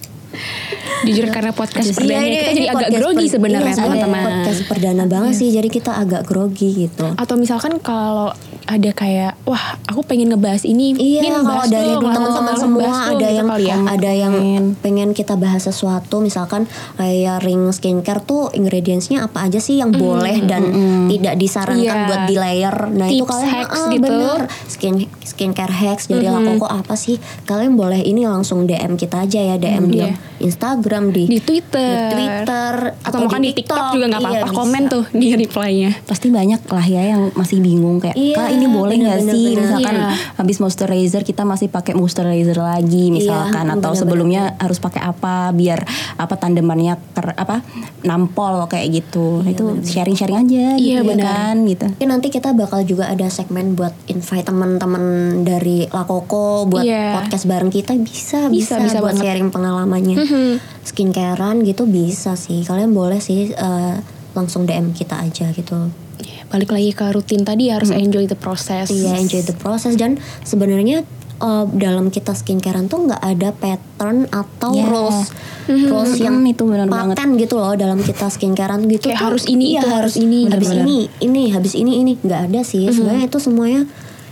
Jujur 0.99 1.27
karena 1.27 1.51
podcast 1.51 1.85
Iya, 1.85 1.95
perdana 1.95 2.23
ini- 2.23 2.33
kita 2.33 2.51
jadi 2.51 2.67
agak 2.69 2.89
grogi 2.91 3.17
per- 3.19 3.33
sebenarnya 3.33 3.69
iya, 3.69 3.77
teman-teman. 3.77 4.23
podcast 4.23 4.61
perdana 4.65 5.03
banget 5.05 5.33
sih 5.35 5.49
jadi 5.49 5.67
kita 5.67 5.91
agak 5.93 6.21
grogi 6.23 6.69
gitu 6.79 7.05
Atau 7.13 7.35
misalkan 7.35 7.77
kalau 7.77 8.33
ada 8.63 8.91
kayak 8.91 9.39
wah 9.43 9.59
aku 9.85 10.03
pengen 10.03 10.27
ngebahas 10.29 10.63
ini 10.63 10.91
Iya, 10.93 11.21
Min, 11.21 11.33
kalau 11.39 11.63
dari 11.65 11.93
teman-teman 11.93 12.55
semua 12.55 12.83
ada 13.05 13.15
gitu 13.15 13.37
yang 13.37 13.47
ya. 13.57 13.77
ada 13.87 14.11
yang 14.11 14.33
pengen 14.77 15.09
kita 15.11 15.35
bahas 15.35 15.63
sesuatu, 15.63 16.19
misalkan 16.19 16.67
layering 16.97 17.71
skincare 17.71 18.19
tuh 18.19 18.51
ingredientsnya 18.51 19.23
apa 19.23 19.47
aja 19.47 19.57
sih 19.57 19.77
yang 19.77 19.91
boleh 19.91 20.43
dan 20.43 20.67
tidak 21.07 21.35
disarankan 21.35 21.79
Iya. 21.79 22.07
buat 22.07 22.21
di 22.25 22.35
layer. 22.35 22.75
Nah 22.89 23.07
itu 23.07 23.23
Tips, 23.23 23.29
kalian 23.29 23.49
hacks 23.49 23.77
ah, 23.77 23.87
gitu. 23.87 24.03
bener 24.03 24.39
skin 24.65 24.95
skincare 25.21 25.71
hacks 25.73 26.05
dari 26.07 26.27
Lakoko 26.27 26.67
apa 26.67 26.95
sih? 26.95 27.15
Kalian 27.43 27.73
boleh 27.73 28.01
ini 28.01 28.23
langsung 28.23 28.63
DM 28.63 28.95
kita 28.95 29.23
aja 29.23 29.39
ya 29.39 29.55
DM 29.55 29.85
di 29.87 29.99
Iya. 30.01 30.11
Instagram 30.39 30.85
di 30.87 31.23
di 31.27 31.39
Twitter, 31.39 31.91
di 32.07 32.15
Twitter 32.15 32.73
atau 32.97 33.19
bahkan 33.19 33.39
di 33.39 33.51
TikTok 33.51 33.85
juga 33.91 34.05
nggak 34.07 34.17
Iya, 34.17 34.29
apa-apa 34.31 34.47
bisa. 34.47 34.57
komen 34.57 34.83
tuh 34.87 35.03
di 35.11 35.27
reply-nya. 35.35 35.91
pasti 36.03 36.27
banyak 36.29 36.61
lah 36.63 36.85
ya 36.85 37.01
yang 37.09 37.21
masih 37.33 37.59
bingung 37.59 37.97
kayak 37.97 38.15
Iya, 38.15 38.35
kak 38.37 38.49
ini 38.49 38.65
boleh 38.65 38.95
nggak 38.97 39.19
sih 39.21 39.45
bener. 39.49 39.59
misalkan 39.61 39.95
Iya. 39.97 40.09
habis 40.33 40.57
moisturizer 40.57 41.21
kita 41.21 41.43
masih 41.43 41.67
pakai 41.67 41.93
moisturizer 41.93 42.55
lagi 42.57 43.09
misalkan 43.09 43.51
Iya, 43.63 43.73
atau 43.73 43.91
bener-bener. 43.91 43.99
sebelumnya 43.99 44.41
harus 44.57 44.77
pakai 44.77 45.01
apa 45.01 45.51
biar 45.51 45.83
apa 46.15 46.33
tandemannya 46.35 46.95
ker, 47.11 47.33
apa 47.33 47.61
nampol 48.01 48.63
kayak 48.65 48.87
gitu 48.95 49.39
Nah, 49.39 49.49
itu 49.49 49.65
sharing-sharing 49.83 50.39
aja 50.39 50.65
Iya, 50.73 50.77
gitu 50.77 50.91
ya 50.95 51.01
benar. 51.05 51.25
kan 51.27 51.55
gitu 51.65 51.85
Mungkin 51.89 52.09
nanti 52.09 52.27
kita 52.29 52.53
bakal 52.53 52.83
juga 52.83 53.07
ada 53.07 53.27
segmen 53.27 53.73
buat 53.73 53.91
invite 54.07 54.45
teman-teman 54.45 55.03
dari 55.43 55.83
Lakoko 55.85 56.63
buat 56.65 56.81
Iya. 56.81 57.17
podcast 57.17 57.43
bareng 57.43 57.69
kita 57.69 57.93
bisa 57.95 58.47
Bisa, 58.47 58.75
bisa, 58.75 58.75
bisa 58.77 58.97
buat 58.97 59.13
banget. 59.13 59.23
sharing 59.25 59.49
pengalamannya 59.49 60.15
Mhm. 60.17 60.76
Skincarean 60.87 61.61
gitu 61.61 61.83
bisa 61.83 62.33
sih. 62.33 62.63
Kalian 62.63 62.91
boleh 62.91 63.19
sih 63.19 63.51
eh, 63.51 63.95
langsung 64.31 64.63
DM 64.63 64.91
kita 64.91 65.19
aja 65.19 65.51
gitu. 65.51 65.91
Iya, 66.17 66.47
Balik 66.47 66.71
lagi 66.71 66.91
ke 66.91 67.05
rutin 67.07 67.43
tadi 67.43 67.67
harus 67.67 67.91
enjoy 67.91 68.25
the 68.25 68.33
process. 68.35 68.87
iya 68.89 69.13
enjoy 69.15 69.41
the 69.41 69.53
process. 69.53 69.93
Dan 69.93 70.15
sebenarnya 70.41 71.03
eh, 71.37 71.65
dalam 71.69 72.07
kita 72.07 72.31
skincarean 72.31 72.87
tuh 72.87 73.05
nggak 73.05 73.21
ada 73.21 73.49
pattern 73.51 74.25
atau 74.27 74.71
Yeah. 74.71 74.87
rules. 74.87 75.19
Rules 75.67 76.15
yang 76.17 76.39
Mm, 76.39 76.51
itu 76.51 76.63
benar 76.63 76.87
banget. 76.87 77.19
gitu 77.37 77.59
loh 77.59 77.75
dalam 77.75 77.99
kita 77.99 78.25
skincarean 78.27 78.87
gitu 78.87 79.05
Kayak 79.05 79.19
tuh, 79.19 79.27
harus 79.27 79.43
ini, 79.45 79.75
iya, 79.75 79.83
itu, 79.83 79.89
harus 79.91 80.15
ini. 80.15 80.47
habis 80.47 80.71
Benar-benar. 80.71 80.87
ini 80.87 80.97
ini 81.19 81.43
habis 81.51 81.73
ini 81.75 81.91
ini. 81.99 82.13
Nggak 82.17 82.41
ada 82.47 82.61
sih. 82.63 82.87
Sebenarnya 82.87 83.27
itu 83.27 83.37
semuanya 83.37 83.83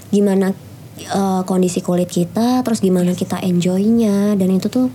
gimana 0.10 0.56
eh, 0.96 1.42
kondisi 1.44 1.84
kulit 1.84 2.08
kita 2.08 2.64
terus 2.64 2.80
gimana 2.80 3.12
kita 3.12 3.38
enjoynya. 3.38 4.34
Dan 4.34 4.50
itu 4.50 4.66
tuh 4.66 4.88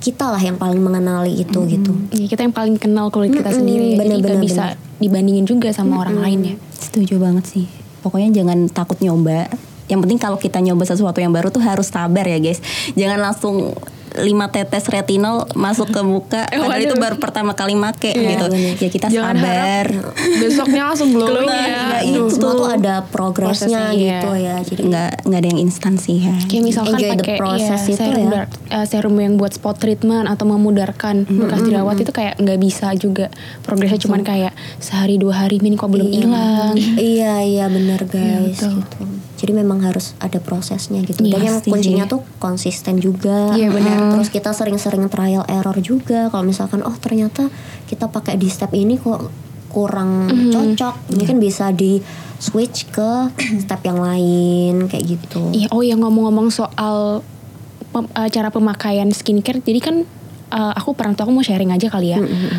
kita 0.00 0.32
lah 0.32 0.40
yang 0.40 0.56
paling 0.56 0.80
mengenali 0.80 1.44
itu 1.44 1.60
gitu. 1.68 1.92
Iya, 2.10 2.26
kita 2.32 2.48
yang 2.48 2.56
paling 2.56 2.80
kenal 2.80 3.12
kulit 3.12 3.36
kita 3.36 3.52
Mm-mm, 3.52 3.60
sendiri 3.60 3.86
ya. 3.94 3.96
Jadi 4.00 4.00
bener, 4.00 4.18
bener, 4.24 4.40
bisa 4.40 4.64
dibandingin 4.96 5.44
juga 5.44 5.68
sama 5.76 6.00
orang 6.00 6.18
lain 6.18 6.40
ya. 6.42 6.54
setuju 6.72 7.20
banget 7.20 7.44
sih. 7.44 7.66
Pokoknya 8.00 8.32
jangan 8.40 8.66
takut 8.72 8.96
nyoba. 9.04 9.52
Yang 9.92 10.00
penting 10.08 10.18
kalau 10.18 10.38
kita 10.40 10.58
nyoba 10.64 10.88
sesuatu 10.88 11.20
yang 11.20 11.30
baru 11.30 11.52
tuh 11.52 11.60
harus 11.60 11.92
sabar 11.92 12.24
ya 12.24 12.40
guys. 12.40 12.64
Jangan 12.96 13.20
langsung 13.20 13.76
5 14.20 14.28
tetes 14.50 14.84
retinol 14.86 15.48
masuk 15.52 15.88
ke 15.88 16.00
muka 16.00 16.42
Eh, 16.52 16.58
padahal 16.58 16.82
itu 16.82 16.96
baru 16.96 17.16
pertama 17.16 17.52
kali 17.52 17.72
make 17.72 18.10
gitu 18.10 18.46
ya 18.50 18.72
kita 18.80 19.06
Jangan 19.06 19.34
sabar 19.34 19.86
harap 19.86 20.14
besoknya 20.38 20.82
langsung 20.84 21.10
glowing 21.16 21.46
ya. 21.46 21.64
iya, 21.64 21.80
Aduh. 22.02 22.26
itu. 22.26 22.32
semua 22.32 22.52
tuh 22.54 22.68
ada 22.68 22.94
progresnya 23.04 23.68
Prosesnya, 23.70 23.84
iya. 23.92 24.18
gitu 24.18 24.30
ya 24.36 24.56
jadi 24.60 24.80
nggak 24.84 25.10
nggak 25.24 25.38
ada 25.38 25.48
yang 25.48 25.60
instan 25.60 25.94
sih 25.96 26.18
ya 26.20 26.34
Kayak 26.44 26.64
misalkan 26.64 26.92
Enjoy 26.92 27.10
the 27.10 27.16
pakai 27.18 27.36
iya, 27.56 27.76
itu 27.76 27.96
serum, 27.96 28.28
ya. 28.28 28.42
eh, 28.70 28.84
serum 28.84 29.14
yang 29.16 29.34
buat 29.34 29.52
spot 29.52 29.76
treatment 29.76 30.26
atau 30.26 30.44
memudarkan 30.44 31.24
bekas 31.24 31.60
jerawat 31.62 31.96
itu 31.96 32.10
kayak 32.10 32.34
nggak 32.36 32.58
bisa 32.58 32.92
juga 32.94 33.26
progresnya 33.60 34.00
cuman 34.00 34.20
kayak 34.20 34.52
sehari 34.76 35.16
dua 35.16 35.40
hari 35.40 35.58
min 35.58 35.74
kok 35.74 35.88
belum 35.88 36.06
Iya. 36.06 36.16
hilang. 36.18 36.74
Iya 36.96 37.34
iya 37.42 37.64
benar 37.66 38.00
guys 38.04 38.58
gitu. 38.58 38.68
Jadi 39.40 39.56
memang 39.56 39.80
harus 39.80 40.12
ada 40.20 40.36
prosesnya 40.36 41.00
gitu. 41.00 41.24
Iya, 41.24 41.32
Dan 41.32 41.40
yang 41.42 41.56
kuncinya 41.64 42.04
tuh 42.04 42.20
konsisten 42.36 43.00
juga. 43.00 43.56
Iya, 43.56 43.72
benar. 43.72 44.12
Terus 44.12 44.28
kita 44.28 44.52
sering-sering 44.52 45.08
trial 45.08 45.48
error 45.48 45.80
juga. 45.80 46.28
Kalau 46.28 46.44
misalkan 46.44 46.84
oh 46.84 46.92
ternyata 46.94 47.48
kita 47.88 48.06
pakai 48.06 48.36
di 48.36 48.46
step 48.46 48.70
ini 48.70 48.94
kok 48.94 49.32
kurang 49.70 50.28
Mhm. 50.28 50.50
cocok, 50.50 50.94
mungkin 51.14 51.38
bisa 51.38 51.70
di 51.70 52.02
switch 52.36 52.90
ke 52.90 53.30
step 53.58 53.80
yang 53.80 53.96
lain 53.96 54.84
kayak 54.84 55.04
gitu. 55.08 55.40
Iya, 55.50 55.70
oh 55.70 55.80
ya 55.80 55.94
ngomong-ngomong 55.94 56.50
soal 56.50 57.22
pem- 57.88 58.10
eh, 58.10 58.28
cara 58.28 58.50
pemakaian 58.50 59.08
skincare, 59.08 59.58
jadi 59.58 59.80
kan 59.80 59.96
eh, 60.50 60.72
aku 60.74 60.92
pernah 60.92 61.14
tuh 61.14 61.24
aku 61.24 61.32
mau 61.32 61.44
sharing 61.44 61.70
aja 61.70 61.86
kali 61.86 62.12
ya. 62.12 62.18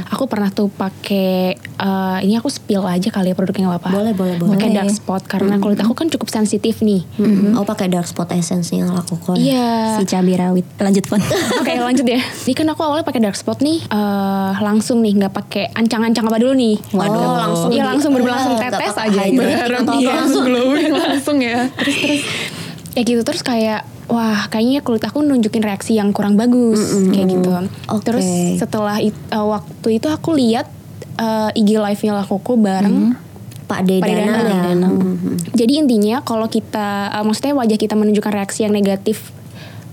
Aku 0.09 0.25
pernah 0.25 0.49
tuh 0.49 0.71
pakai 0.71 1.55
eh, 1.59 2.17
ini 2.23 2.39
aku 2.39 2.47
spill 2.47 2.87
aja 2.87 3.11
kali 3.11 3.31
ya 3.31 3.35
produknya 3.35 3.67
apa-apa. 3.67 3.91
Boleh, 3.91 4.13
boleh, 4.15 4.35
boleh. 4.39 4.55
Pakai 4.55 4.69
dark 4.71 4.91
spot 4.91 5.23
karena 5.27 5.59
kulit 5.59 5.79
aku 5.79 5.93
kan 5.93 6.07
cukup 6.07 6.31
sensitif 6.31 6.79
nih. 6.79 7.03
Mm-mm. 7.19 7.59
Oh 7.59 7.67
pakai 7.67 7.91
dark 7.91 8.07
spot 8.07 8.31
essence-nya 8.31 8.87
lakukan. 8.87 9.35
Iya. 9.35 9.99
Si 9.99 10.07
cabai 10.07 10.35
rawit. 10.39 10.65
Lanjut 10.79 11.05
pun. 11.05 11.19
Oke 11.61 11.71
lanjut 11.75 12.07
ya. 12.07 12.19
Ini 12.19 12.53
kan 12.55 12.67
aku 12.71 12.81
awalnya 12.81 13.03
pakai 13.03 13.21
dark 13.21 13.35
spot 13.35 13.59
nih, 13.59 13.83
eh 13.83 14.53
langsung 14.63 15.03
nih 15.03 15.13
nggak 15.19 15.33
pakai 15.35 15.69
ancang-ancang 15.75 16.25
apa 16.31 16.37
dulu 16.39 16.53
nih. 16.55 16.75
Waduh. 16.95 17.19
Oh, 17.19 17.35
langsung 17.37 17.69
Iya, 17.71 17.83
langsung 17.87 18.09
bener-bener 18.15 18.35
langsung 18.39 18.55
tetes 18.57 18.95
aja. 18.97 19.19
apa 19.21 19.41
dia 19.99 20.11
langsung. 20.15 20.43
glowing 20.47 20.91
langsung 20.91 21.37
ya. 21.41 21.67
ya 22.91 23.01
gitu 23.07 23.21
terus 23.23 23.39
kayak 23.43 23.87
wah 24.11 24.45
kayaknya 24.45 24.79
kulit 24.79 25.01
aku 25.01 25.19
nunjukin 25.19 25.61
reaksi 25.61 25.95
yang 25.95 26.11
kurang 26.11 26.35
bagus 26.35 26.77
kayak 27.07 27.31
gitu 27.31 27.49
Oke. 27.87 28.03
terus 28.03 28.27
setelah 28.57 28.99
it- 28.99 29.15
eh, 29.27 29.39
waktu 29.41 29.95
itu 29.95 30.07
aku 30.07 30.35
lihat 30.35 30.67
eh, 31.13 31.49
IG 31.55 31.69
live-nya 31.73 32.13
Lakoko 32.17 32.53
bareng 32.55 33.15
Pak 33.63 33.81
Dedana. 33.81 34.03
Pak 34.03 34.43
Dedana. 34.43 34.87
ya. 34.87 34.89
Mhm. 34.91 35.35
jadi 35.53 35.73
intinya 35.77 36.19
kalau 36.19 36.45
kita 36.45 36.87
eh, 37.09 37.23
maksudnya 37.23 37.55
wajah 37.55 37.77
kita 37.77 37.95
menunjukkan 37.95 38.33
reaksi 38.33 38.63
yang 38.63 38.71
negatif 38.71 39.31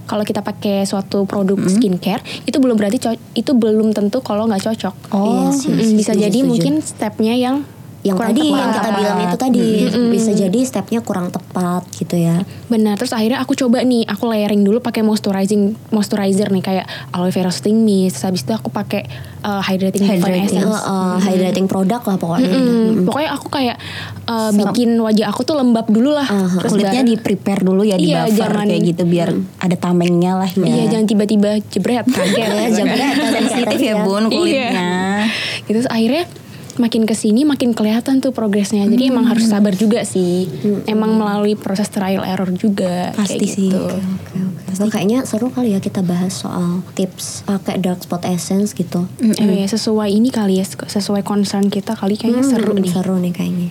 kalau 0.05 0.25
kita 0.25 0.41
pakai 0.41 0.83
suatu 0.83 1.23
produk 1.23 1.61
skincare 1.69 2.19
itu 2.43 2.57
belum 2.57 2.75
berarti 2.75 2.99
co- 2.99 3.23
itu 3.33 3.53
belum 3.53 3.93
tentu 3.93 4.19
kalau 4.19 4.45
nggak 4.45 4.65
cocok 4.65 4.95
Iya 5.07 5.53
sih, 5.53 5.69
Mm, 5.69 5.95
bisa 5.95 6.13
jadi 6.13 6.33
setuju. 6.35 6.49
mungkin 6.49 6.75
stepnya 6.81 7.35
yang 7.35 7.63
yang 8.01 8.15
kurang 8.15 8.31
tadi 8.31 8.47
yang 8.47 8.55
tepat. 8.55 8.75
kita 8.79 8.91
bilang 8.95 9.19
itu 9.21 9.37
tadi 9.37 9.67
bisa 10.09 10.31
jadi 10.31 10.59
stepnya 10.63 11.01
kurang 11.01 11.29
tepat 11.29 11.83
gitu 11.93 12.15
ya. 12.15 12.47
Benar, 12.67 12.95
terus 12.95 13.11
akhirnya 13.11 13.39
aku 13.39 13.53
coba 13.55 13.83
nih, 13.83 14.05
aku 14.05 14.25
layering 14.25 14.63
dulu 14.63 14.79
pakai 14.79 15.03
moisturizing 15.03 15.75
moisturizer 15.91 16.47
nih 16.49 16.63
kayak 16.63 16.85
aloe 17.11 17.29
vera 17.29 17.51
soothing 17.51 17.83
mist. 17.83 18.23
Habis 18.23 18.43
itu 18.43 18.53
aku 18.53 18.71
pakai 18.71 19.03
uh, 19.43 19.59
hydrating, 19.61 20.07
Hydrating. 20.07 20.47
essence. 20.47 20.63
Eh, 20.63 20.79
eh, 20.79 21.17
hydrating 21.25 21.67
produk 21.67 21.99
lah 22.01 22.17
pokoknya. 22.17 22.49
Mm, 22.49 23.03
Pokoknya 23.03 23.31
aku 23.35 23.47
kayak 23.49 23.77
uh, 24.25 24.51
bikin 24.55 24.95
wajah 24.95 25.27
aku 25.27 25.43
tuh 25.43 25.57
lembab 25.57 25.87
dulu 25.87 26.15
lah. 26.15 26.29
Terus 26.55 26.71
Kulitnya 26.71 27.03
di 27.03 27.15
prepare 27.17 27.61
dulu 27.61 27.83
ya 27.83 27.99
di 27.99 28.09
Iya, 28.09 28.25
buffer 28.25 28.47
jangan- 28.47 28.69
kayak 28.69 28.83
gitu 28.87 29.03
biar 29.05 29.29
ada 29.59 29.75
tamengnya 29.75 30.39
lah 30.39 30.51
ya. 30.51 30.65
Iya, 30.65 30.85
jangan 30.93 31.07
tiba-tiba 31.09 31.51
jebret 31.67 32.07
kaget. 32.07 32.47
Ya, 32.47 32.67
jebret, 32.79 33.15
sensitif 33.35 33.81
ya 33.83 33.95
bun 34.01 34.31
kulitnya. 34.31 35.27
Gitu, 35.67 35.77
terus 35.77 35.91
akhirnya 35.91 36.25
makin 36.79 37.05
ke 37.05 37.13
sini 37.13 37.43
makin 37.43 37.71
kelihatan 37.71 38.19
tuh 38.19 38.31
progresnya. 38.31 38.83
Jadi 38.83 39.09
emang 39.09 39.27
harus 39.27 39.45
sabar 39.45 39.71
juga 39.73 40.03
sih. 40.03 40.47
Emang 40.85 41.15
melalui 41.15 41.55
proses 41.55 41.87
trial 41.87 42.23
error 42.23 42.49
juga. 42.51 43.11
Pasti 43.13 43.39
kayak 43.39 43.51
sih. 43.51 43.69
gitu. 43.69 43.83
Oke, 43.85 44.39
oke. 44.39 44.71
Wah, 44.79 44.89
kayaknya 44.89 45.19
seru 45.23 45.49
kali 45.49 45.73
ya 45.73 45.81
kita 45.81 46.01
bahas 46.01 46.33
soal 46.33 46.81
tips 46.93 47.43
pakai 47.45 47.77
dark 47.77 47.99
spot 47.99 48.23
essence 48.25 48.73
gitu. 48.73 49.05
Eh, 49.19 49.65
sesuai 49.65 50.09
ini 50.09 50.29
kali 50.29 50.57
ya, 50.57 50.65
sesuai 50.65 51.21
concern 51.21 51.67
kita 51.67 51.93
kali 51.93 52.15
kayaknya 52.15 52.43
seru 52.43 52.73
Hmm, 52.73 52.81
nih. 52.81 52.91
Seru 52.91 53.15
nih 53.17 53.33
kayaknya. 53.33 53.69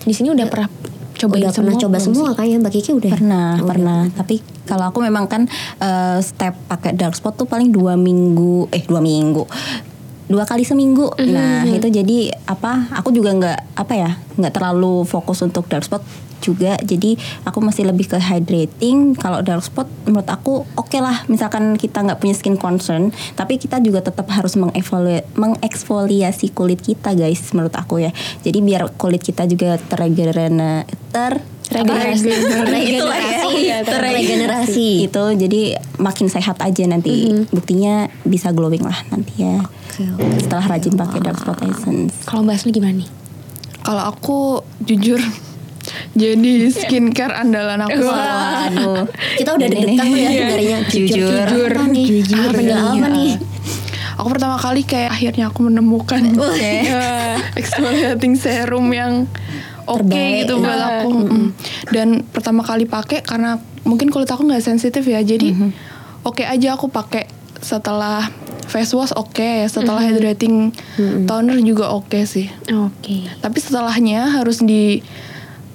Di 0.00 0.12
sini 0.12 0.28
udah 0.28 0.46
pernah 0.46 0.66
cobain 1.14 1.42
udah 1.42 1.50
semua 1.50 1.66
pernah 1.68 1.82
coba 1.84 1.96
semua 1.98 2.28
sih? 2.30 2.36
kayaknya 2.36 2.58
Mbak 2.60 2.72
Kiki 2.72 2.90
udah. 2.92 3.12
Pernah, 3.12 3.48
Udah. 3.54 3.66
pernah. 3.66 4.00
Tapi 4.12 4.34
kalau 4.64 4.84
aku 4.86 4.98
memang 5.00 5.24
kan 5.26 5.42
eh, 5.78 6.18
step 6.20 6.54
pakai 6.66 6.92
dark 6.92 7.14
spot 7.14 7.34
tuh 7.34 7.46
paling 7.46 7.68
dua 7.68 7.94
minggu, 7.94 8.66
eh 8.68 8.82
dua 8.82 8.98
minggu, 8.98 9.42
dua 10.28 10.44
kali 10.44 10.62
seminggu. 10.62 11.10
Nah 11.24 11.64
itu 11.64 11.88
jadi 11.88 12.36
apa? 12.44 12.92
Aku 13.00 13.10
juga 13.10 13.32
nggak 13.32 13.80
apa 13.80 13.94
ya, 13.96 14.10
nggak 14.36 14.52
terlalu 14.54 15.02
fokus 15.08 15.40
untuk 15.40 15.66
dark 15.66 15.88
spot 15.88 16.04
juga. 16.38 16.78
Jadi 16.78 17.18
aku 17.42 17.58
masih 17.58 17.88
lebih 17.90 18.06
ke 18.06 18.18
hydrating. 18.20 19.18
Kalau 19.18 19.42
dark 19.42 19.64
spot 19.64 19.90
menurut 20.06 20.28
aku 20.30 20.62
oke 20.78 20.98
lah. 21.00 21.26
Misalkan 21.26 21.74
kita 21.74 22.04
nggak 22.04 22.22
punya 22.22 22.34
skin 22.36 22.54
concern, 22.54 23.10
tapi 23.34 23.58
kita 23.58 23.82
juga 23.82 24.04
tetap 24.04 24.30
harus 24.30 24.54
mengeksfoli- 24.54 25.26
mengeksfoliasi 25.34 26.54
kulit 26.54 26.78
kita 26.78 27.16
guys. 27.18 27.42
Menurut 27.56 27.74
aku 27.74 28.04
ya. 28.04 28.14
Jadi 28.46 28.58
biar 28.62 28.94
kulit 28.94 29.24
kita 29.24 29.48
juga 29.50 29.80
terregenerasi 29.80 30.86
ter 31.08 31.40
Regenerasi. 31.68 32.28
Regenerasi. 32.64 33.52
Iya, 33.58 33.76
Regenerasi. 33.84 34.90
itu 35.04 35.24
jadi 35.36 35.60
makin 35.96 36.26
sehat 36.26 36.56
aja 36.58 36.84
nanti 36.84 37.28
buktinya 37.48 38.08
bisa 38.22 38.50
glowing 38.50 38.82
lah 38.82 38.96
nanti 39.08 39.44
ya 39.44 39.60
Oke, 39.60 40.02
oke. 40.06 40.24
setelah 40.40 40.64
rajin 40.66 40.94
pakai 40.94 41.18
dark 41.20 41.36
spot 41.36 41.58
essence 41.62 42.14
Kalau 42.24 42.40
Mbak 42.42 42.56
Asli 42.56 42.70
gimana 42.70 42.94
nih? 42.96 43.08
Kalau 43.80 44.02
aku 44.06 44.38
jujur 44.82 45.20
jadi 46.12 46.52
skincare 46.68 47.32
andalan 47.34 47.80
aku. 47.80 48.02
waduh 48.02 49.08
Kita 49.34 49.54
udah 49.54 49.66
deg-degan 49.66 50.04
tuh 50.04 50.18
ya 50.18 50.30
dengarnya. 50.30 50.78
Jujur. 50.86 51.46
Jujur. 51.46 51.70
Apa 51.70 51.86
nih? 51.88 52.06
Jujur. 52.06 52.36
Apa 52.44 52.60
nih? 52.60 52.76
Apa 52.76 53.08
nih? 53.10 53.32
Aku 54.18 54.28
pertama 54.28 54.56
kali 54.58 54.82
kayak 54.82 55.14
akhirnya 55.14 55.46
aku 55.46 55.62
menemukan 55.64 56.20
eh, 56.58 57.38
exfoliating 57.58 58.34
serum 58.34 58.90
yang 58.90 59.30
oke 59.88 60.04
Terbaik. 60.04 60.44
gitu 60.44 60.54
buat 60.60 60.80
aku. 60.80 61.10
Mm. 61.16 61.48
Dan 61.90 62.08
pertama 62.28 62.60
kali 62.60 62.84
pakai 62.84 63.24
karena 63.24 63.56
mungkin 63.88 64.12
kulit 64.12 64.28
aku 64.28 64.44
nggak 64.44 64.60
sensitif 64.60 65.02
ya, 65.08 65.24
jadi 65.24 65.56
oke 66.22 66.44
aja 66.44 66.76
aku 66.76 66.92
pakai 66.92 67.24
setelah 67.58 68.28
face 68.68 68.92
wash 68.92 69.16
oke, 69.16 69.64
setelah 69.66 70.04
hydrating 70.04 70.70
toner 71.24 71.58
juga 71.64 71.90
oke 71.90 72.20
sih. 72.28 72.52
Oke. 72.68 73.24
Tapi 73.40 73.58
setelahnya 73.58 74.28
harus 74.28 74.60
di 74.60 75.00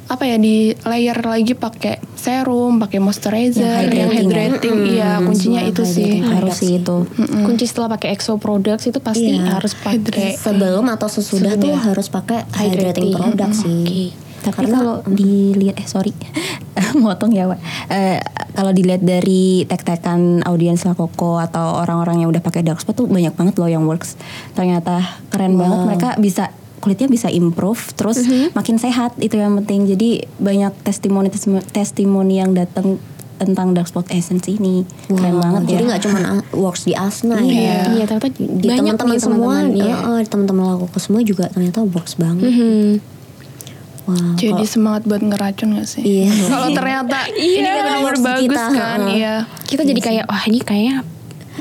apa 0.03 0.23
ya 0.23 0.35
di 0.35 0.55
layer 0.77 1.15
lagi 1.17 1.53
pakai 1.53 1.95
serum, 2.13 2.75
pakai 2.77 2.99
moisturizer, 2.99 3.83
Yang 3.83 3.95
yang 3.95 4.11
hydrating 4.11 4.11
ya. 4.11 4.19
hydrating. 4.19 4.77
Iya, 4.85 5.11
kuncinya 5.21 5.33
semua 5.57 5.71
itu 5.71 5.83
sih. 5.83 6.03
hydrating. 6.13 6.23
harus 6.29 6.53
sih 6.53 6.71
itu 6.75 6.97
Kunci 7.41 7.65
setelah 7.65 7.89
pakai 7.89 8.07
EXO 8.11 8.33
products 8.35 8.85
itu 8.85 8.99
pasti 8.99 9.31
Iya. 9.33 9.47
harus 9.53 9.73
pakai 9.73 10.35
Sebelum 10.35 10.85
atau 10.87 11.07
sesudah 11.07 11.55
tuh 11.55 11.71
Sesudah. 11.71 11.85
harus 11.85 12.07
pakai 12.07 12.39
hydrating 12.53 13.11
produk 13.11 13.51
sih. 13.51 14.11
tapi 14.41 14.59
Karena- 14.59 14.75
kalau 14.75 14.95
dilihat 15.07 15.75
eh 15.77 15.87
sorry 15.87 16.11
motong 16.99 17.31
ya 17.31 17.47
Wak. 17.47 17.59
Eh, 17.87 18.19
kalau 18.51 18.69
dilihat 18.69 18.99
dari 18.99 19.63
tek-tekan 19.63 20.43
audiens 20.43 20.83
Lakoko 20.83 21.39
atau 21.39 21.79
orang-orang 21.79 22.19
yang 22.19 22.29
udah 22.29 22.39
pakai 22.39 22.59
dark 22.59 22.77
spot 22.77 22.93
tuh 22.93 23.07
banyak 23.07 23.31
banget 23.31 23.55
loh 23.55 23.65
yang 23.65 23.83
works 23.83 24.19
ternyata 24.51 24.99
keren 25.29 25.55
banget 25.55 25.79
mereka 25.85 26.09
bisa 26.17 26.51
kulitnya 26.84 27.08
bisa 27.08 27.32
improve 27.32 27.80
terus 27.93 28.19
makin 28.52 28.76
sehat 28.76 29.15
itu 29.17 29.34
yang 29.34 29.56
penting 29.58 29.88
jadi 29.88 30.10
banyak 30.36 30.76
testimoni 30.84 31.32
testimoni, 31.72 32.36
yang 32.38 32.52
datang 32.52 33.00
tentang 33.34 33.72
dark 33.72 33.88
spot 33.88 34.08
essence 34.10 34.46
ini 34.48 34.84
keren 35.06 35.34
Wow, 35.34 35.41
banget 35.41 35.62
jadi 35.69 35.80
ya 35.80 35.88
nggak 35.89 36.02
cuma 36.02 36.19
a- 36.22 36.48
works 36.54 36.84
di 36.84 36.93
Asna 36.93 37.39
Iya, 37.39 37.56
ya. 37.56 37.80
iya 37.93 38.04
ternyata 38.06 38.30
Di 38.32 38.67
banyak 38.69 38.93
teman-teman 38.93 39.17
semua, 39.17 39.56
teman-teman, 39.58 39.65
iya. 39.74 39.96
eh, 39.96 40.12
eh, 40.13 40.28
teman-teman 40.28 40.63
laku 40.69 40.88
semua 40.98 41.22
juga 41.22 41.48
ternyata 41.48 41.80
works 41.82 42.15
banget. 42.15 42.46
Mhm. 42.46 42.88
Wah, 44.04 44.36
Jadi 44.36 44.52
kalau- 44.54 44.67
semangat 44.69 45.04
buat 45.06 45.22
ngeracun 45.22 45.69
gak 45.74 45.88
sih? 45.88 46.04
Iya. 46.04 46.28
Kalau 46.52 46.69
ternyata 46.69 47.19
ini 47.32 47.56
Iya. 47.58 47.72
benar-benar 47.74 48.04
Works 48.06 48.19
di 48.19 48.26
bagus 48.26 48.43
kita, 48.46 48.63
kan, 48.69 49.00
heeh. 49.02 49.15
iya. 49.15 49.34
Kita 49.63 49.82
jadi 49.82 50.02
kayak 50.02 50.26
wah 50.28 50.43
ini 50.43 50.60
kayaknya 50.60 50.96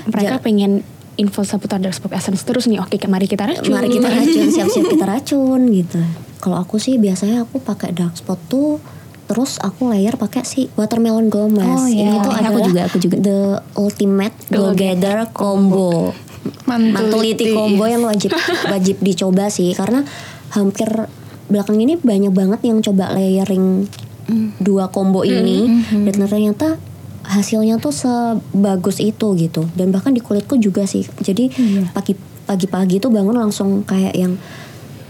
mereka 0.04 0.34
Ja- 0.36 0.42
pengen 0.42 0.72
info 1.20 1.44
seputar 1.44 1.78
dark 1.82 1.92
spot 1.92 2.12
essence 2.16 2.42
terus 2.46 2.64
nih. 2.64 2.80
Oke, 2.80 2.96
mari 3.08 3.28
kita 3.28 3.44
racun. 3.44 3.72
mari 3.72 3.88
kita 3.92 4.08
racun, 4.16 4.46
siap-siap 4.48 4.86
kita 4.88 5.04
racun 5.04 5.60
gitu. 5.68 6.00
Kalau 6.42 6.56
aku 6.58 6.80
sih 6.80 6.96
biasanya 6.98 7.44
aku 7.44 7.62
pakai 7.62 7.92
dark 7.94 8.16
spot 8.16 8.40
tuh 8.48 8.82
terus 9.30 9.56
aku 9.62 9.88
layer 9.88 10.18
pakai 10.18 10.44
si 10.44 10.68
watermelon 10.76 11.32
glow 11.32 11.48
mask. 11.48 11.68
Oh, 11.68 11.88
iya. 11.88 12.10
Ini 12.10 12.16
tuh 12.20 12.32
Aku 12.32 12.40
adalah 12.42 12.66
juga, 12.68 12.80
aku 12.84 12.96
juga. 13.00 13.16
the 13.22 13.40
ultimate 13.78 14.34
glow 14.50 14.72
gather 14.74 15.24
combo. 15.32 16.12
Mantuliti 16.66 17.54
combo 17.54 17.86
yang 17.86 18.02
wajib 18.02 18.34
wajib 18.66 18.98
dicoba 18.98 19.46
sih 19.48 19.70
karena 19.78 20.02
hampir 20.52 20.90
belakang 21.46 21.78
ini 21.78 21.96
banyak 21.96 22.32
banget 22.34 22.60
yang 22.66 22.82
coba 22.82 23.14
layering 23.14 23.86
dua 24.58 24.88
combo 24.88 25.22
ini 25.22 25.86
dan 25.90 26.14
ternyata 26.28 26.80
hasilnya 27.32 27.80
tuh 27.80 27.94
sebagus 27.94 29.00
itu 29.00 29.32
gitu. 29.40 29.64
Dan 29.72 29.88
bahkan 29.90 30.12
di 30.12 30.20
kulitku 30.20 30.60
juga 30.60 30.84
sih. 30.84 31.08
Jadi 31.24 31.48
pagi 31.96 32.12
pagi-pagi 32.42 33.00
tuh 33.00 33.08
bangun 33.08 33.38
langsung 33.38 33.86
kayak 33.86 34.12
yang 34.12 34.36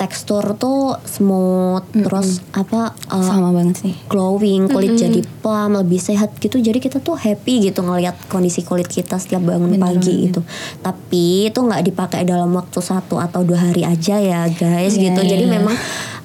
tekstur 0.03 0.43
tuh 0.59 0.99
smooth 1.07 1.87
terus 1.95 2.43
apa 2.51 2.91
uh, 3.07 3.23
sama 3.23 3.55
banget 3.55 3.87
sih. 3.87 3.95
glowing 4.11 4.67
kulit 4.67 4.99
jadi 4.99 5.23
plump 5.39 5.79
lebih 5.79 6.03
sehat 6.03 6.35
gitu. 6.43 6.59
Jadi 6.59 6.83
kita 6.83 6.99
tuh 6.99 7.15
happy 7.15 7.71
gitu 7.71 7.87
ngelihat 7.87 8.19
kondisi 8.27 8.67
kulit 8.67 8.91
kita 8.91 9.23
setiap 9.23 9.47
bangun 9.47 9.79
pagi 9.79 10.27
gitu. 10.27 10.43
Tapi 10.83 11.55
itu 11.55 11.59
nggak 11.63 11.87
dipakai 11.87 12.27
dalam 12.27 12.51
waktu 12.51 12.83
satu 12.83 13.23
atau 13.23 13.47
dua 13.47 13.71
hari 13.71 13.87
aja 13.87 14.19
ya 14.19 14.51
guys 14.51 14.99
Iya, 14.99 15.15
gitu. 15.15 15.21
Jadi 15.23 15.45
iya. 15.47 15.55
memang 15.63 15.77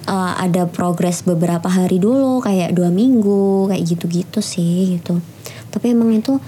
uh, 0.07 0.33
ada 0.39 0.65
progres 0.65 1.21
beberapa 1.21 1.67
hari 1.67 1.99
dulu 1.99 2.39
kayak 2.41 2.73
dua 2.73 2.89
minggu 2.89 3.69
kayak 3.69 3.83
gitu-gitu 3.83 4.39
sih 4.39 4.97
gitu. 4.97 5.19
Tapi 5.69 5.93
emang 5.93 6.15
itu 6.15 6.39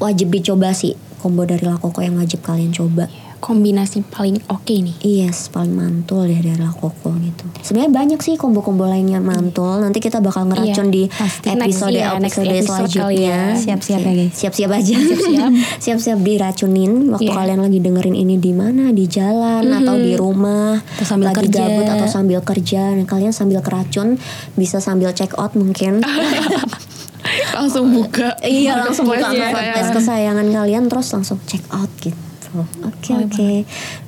wajib 0.00 0.32
dicoba 0.32 0.72
sih 0.72 0.96
combo 1.20 1.44
dari 1.44 1.64
Lakoko 1.64 2.00
yang 2.00 2.20
wajib 2.20 2.44
kalian 2.44 2.72
coba 2.72 3.08
kombinasi 3.46 4.02
paling 4.02 4.42
oke 4.50 4.74
nih. 4.74 4.98
Yes, 4.98 5.46
paling 5.48 5.70
mantul 5.70 6.26
ya 6.26 6.42
dari 6.42 6.58
La 6.58 6.66
Coco 6.68 7.14
gitu. 7.14 7.46
Sebenarnya 7.62 7.94
banyak 7.94 8.18
sih 8.18 8.34
kombo-kombo 8.34 8.82
lainnya 8.84 9.22
mantul. 9.22 9.78
Nanti 9.78 10.02
kita 10.02 10.18
bakal 10.18 10.50
ngeracun 10.50 10.90
Iya, 10.90 10.90
di 10.90 11.02
pasti. 11.06 11.46
episode 11.48 11.94
Next, 11.94 12.02
iya, 12.02 12.08
next 12.18 12.34
episode 12.34 12.50
episode 12.50 12.74
selanjutnya. 12.90 13.22
ya. 13.22 13.40
Siap-siap 13.54 14.00
ya, 14.00 14.12
guys. 14.12 14.32
Siap-siap 14.34 14.70
aja. 14.72 14.96
Siap-siap. 14.98 15.50
Siap-siap 15.86 16.18
diracunin 16.18 16.92
waktu 17.08 17.30
Iya. 17.30 17.38
kalian 17.38 17.60
lagi 17.62 17.78
dengerin 17.78 18.16
ini 18.16 18.34
di 18.36 18.50
mana? 18.50 18.90
Di 18.90 19.06
jalan 19.06 19.62
atau 19.70 19.94
di 19.94 20.12
rumah 20.12 20.82
Atau 20.82 21.06
sambil 21.06 21.30
lagi 21.30 21.46
kerja. 21.46 21.62
gabut 21.62 21.86
atau 21.86 22.08
sambil 22.10 22.38
kerja. 22.42 22.82
Nah, 22.92 23.06
kalian 23.06 23.30
sambil 23.30 23.62
keracun 23.62 24.18
bisa 24.52 24.82
sambil 24.82 25.14
check 25.14 25.30
out 25.34 25.54
mungkin. 25.54 26.02
langsung 27.52 27.90
buka 27.90 28.36
Iya 28.40 28.78
langsung 28.78 29.06
buka 29.06 29.28
marketplace 29.28 29.90
kesayangan 29.92 30.46
kalian 30.46 30.86
terus 30.86 31.08
langsung 31.10 31.38
check 31.44 31.62
out 31.70 31.88
gitu. 31.98 32.14
Oke 32.86 33.12
oke. 33.16 33.50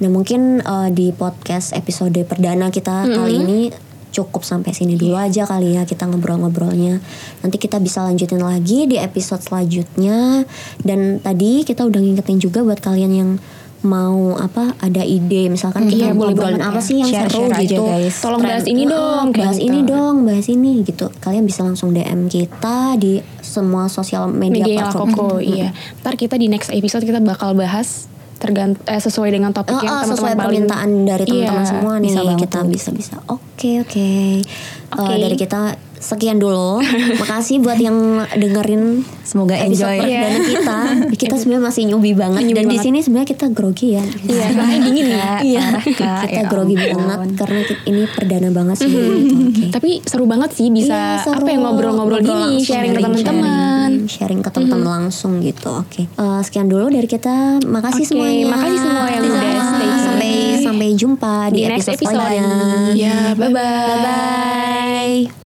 Nah 0.02 0.08
mungkin 0.10 0.62
uh, 0.62 0.88
di 0.92 1.10
podcast 1.10 1.74
episode 1.74 2.16
perdana 2.28 2.70
kita 2.70 3.08
kali 3.08 3.34
ini 3.42 3.60
cukup 4.08 4.40
sampai 4.42 4.72
sini 4.72 4.96
dulu 4.96 5.14
aja 5.14 5.44
kali 5.44 5.76
ya 5.76 5.84
kita 5.84 6.08
ngobrol-ngobrolnya. 6.08 6.98
Nanti 7.44 7.56
kita 7.60 7.78
bisa 7.78 8.02
lanjutin 8.02 8.40
lagi 8.42 8.88
di 8.88 8.96
episode 8.98 9.44
selanjutnya. 9.44 10.42
Dan 10.80 11.20
tadi 11.22 11.62
kita 11.62 11.84
udah 11.84 12.00
ngingetin 12.00 12.38
juga 12.40 12.64
buat 12.64 12.80
kalian 12.80 13.12
yang 13.14 13.30
mau 13.78 14.34
apa 14.34 14.74
ada 14.82 15.06
ide 15.06 15.46
misalkan 15.46 15.86
kita 15.86 16.10
Iya, 16.10 16.18
boleh 16.18 16.34
ngobrolin 16.34 16.62
apa 16.66 16.82
ya. 16.82 16.86
sih 16.86 16.96
yang 16.98 17.10
Share-share 17.14 17.46
seru 17.46 17.54
aja, 17.54 17.62
gitu 17.62 17.82
guys. 17.86 18.16
Tolong 18.18 18.42
bahas 18.42 18.66
ini 18.66 18.82
dong, 18.90 19.26
bahas 19.30 19.54
gitu. 19.54 19.66
ini 19.70 19.80
dong 19.86 20.14
bahas 20.26 20.46
ini 20.50 20.72
gitu 20.82 21.06
kalian 21.22 21.44
bisa 21.46 21.62
langsung 21.62 21.94
DM 21.94 22.26
kita 22.26 22.98
di 22.98 23.22
semua 23.38 23.86
sosial 23.86 24.26
media, 24.26 24.66
Media 24.66 24.74
La 24.74 24.90
platform 24.90 25.10
Coco, 25.14 25.38
iya. 25.38 25.70
Ntar 26.02 26.18
kita 26.18 26.34
di 26.34 26.50
next 26.50 26.74
episode 26.74 27.06
kita 27.06 27.22
bakal 27.22 27.54
bahas 27.54 28.10
tergant 28.38 28.78
eh, 28.84 28.96
sesuai 28.96 29.28
dengan 29.28 29.50
topik 29.50 29.74
Oh, 29.74 29.80
yang 29.80 29.90
oh, 29.90 29.98
teman-teman 30.00 30.14
sesuai 30.14 30.32
paling- 30.32 30.42
permintaan 30.64 30.90
dari 31.04 31.24
teman-teman 31.24 31.58
Iya, 31.58 31.68
semua 31.68 31.94
nih. 31.94 32.04
bisa 32.04 32.20
banget. 32.22 32.40
kita 32.40 32.58
bisa 32.64 32.90
bisa. 32.90 33.14
Oke 33.26 33.70
oke. 33.80 34.08
Eh, 34.38 34.38
Oke. 34.94 35.14
dari 35.18 35.36
kita 35.36 35.60
sekian 35.98 36.36
dulu 36.36 36.78
makasih 37.20 37.58
buat 37.58 37.76
yang 37.76 37.94
dengerin 38.30 39.02
Semoga 39.22 39.54
episode 39.54 39.92
enjoy. 39.92 39.98
perdana 40.00 40.38
kita 40.42 40.78
kita 41.12 41.34
sebenarnya 41.36 41.64
masih 41.64 41.82
nyubi 41.84 42.12
banget 42.12 42.40
Nyubi 42.42 42.54
dan 42.54 42.64
di 42.64 42.70
banget. 42.72 42.84
sini 42.84 42.98
sebenarnya 42.98 43.28
kita 43.28 43.46
grogi 43.48 43.88
ya 43.92 44.04
Iya, 44.24 44.46
karena 44.56 44.74
dingin 44.80 45.06
ya. 45.08 45.30
Iya, 45.40 45.64
Kak. 45.90 46.22
kita 46.24 46.32
Ya 46.32 46.42
grogi 46.46 46.74
banget 46.74 47.20
karena 47.34 47.58
ini 47.84 48.02
perdana 48.06 48.48
banget 48.50 48.76
sih. 48.78 48.88
gitu. 48.88 49.36
Oke. 49.44 49.64
Tapi 49.70 49.90
seru 50.02 50.24
banget 50.24 50.50
sih 50.52 50.68
bisa 50.68 50.96
Iya, 51.14 51.22
seru. 51.22 51.38
apa 51.38 51.48
ya 51.48 51.58
ngobrol-ngobrol 51.58 52.18
Ngobrol 52.18 52.24
gini, 52.24 52.42
langsung, 52.56 52.64
sharing 52.64 52.92
ke 52.92 53.00
sharing, 53.00 53.04
teman-teman. 53.04 53.90
sharing, 53.90 54.06
sharing 54.08 54.40
ke 54.40 54.50
teman-teman 54.50 54.88
langsung 54.88 55.32
gitu. 55.40 55.72
Oke. 55.76 56.06
Eh, 56.06 56.40
sekian 56.42 56.66
dulu 56.66 56.88
dari 56.88 57.06
kita. 57.06 57.60
Makasih 57.60 58.02
Oke, 58.02 58.10
semuanya. 58.10 58.46
makasih 58.48 58.78
semua 58.78 59.06
yang 59.08 59.24
udah 59.24 59.42
Sama-sama. 59.42 59.68
stay 59.68 59.90
sampai 59.98 60.32
sampai 60.58 60.88
jumpa 60.94 61.34
di, 61.48 61.58
Di 61.58 61.62
next 61.66 61.88
episode 61.88 61.96
episode. 61.96 62.16
selanjutnya. 62.16 62.94
ya 62.94 63.16
bye 63.32 63.48
bye 63.48 63.58
Bye 63.58 63.98
bye. 63.98 65.28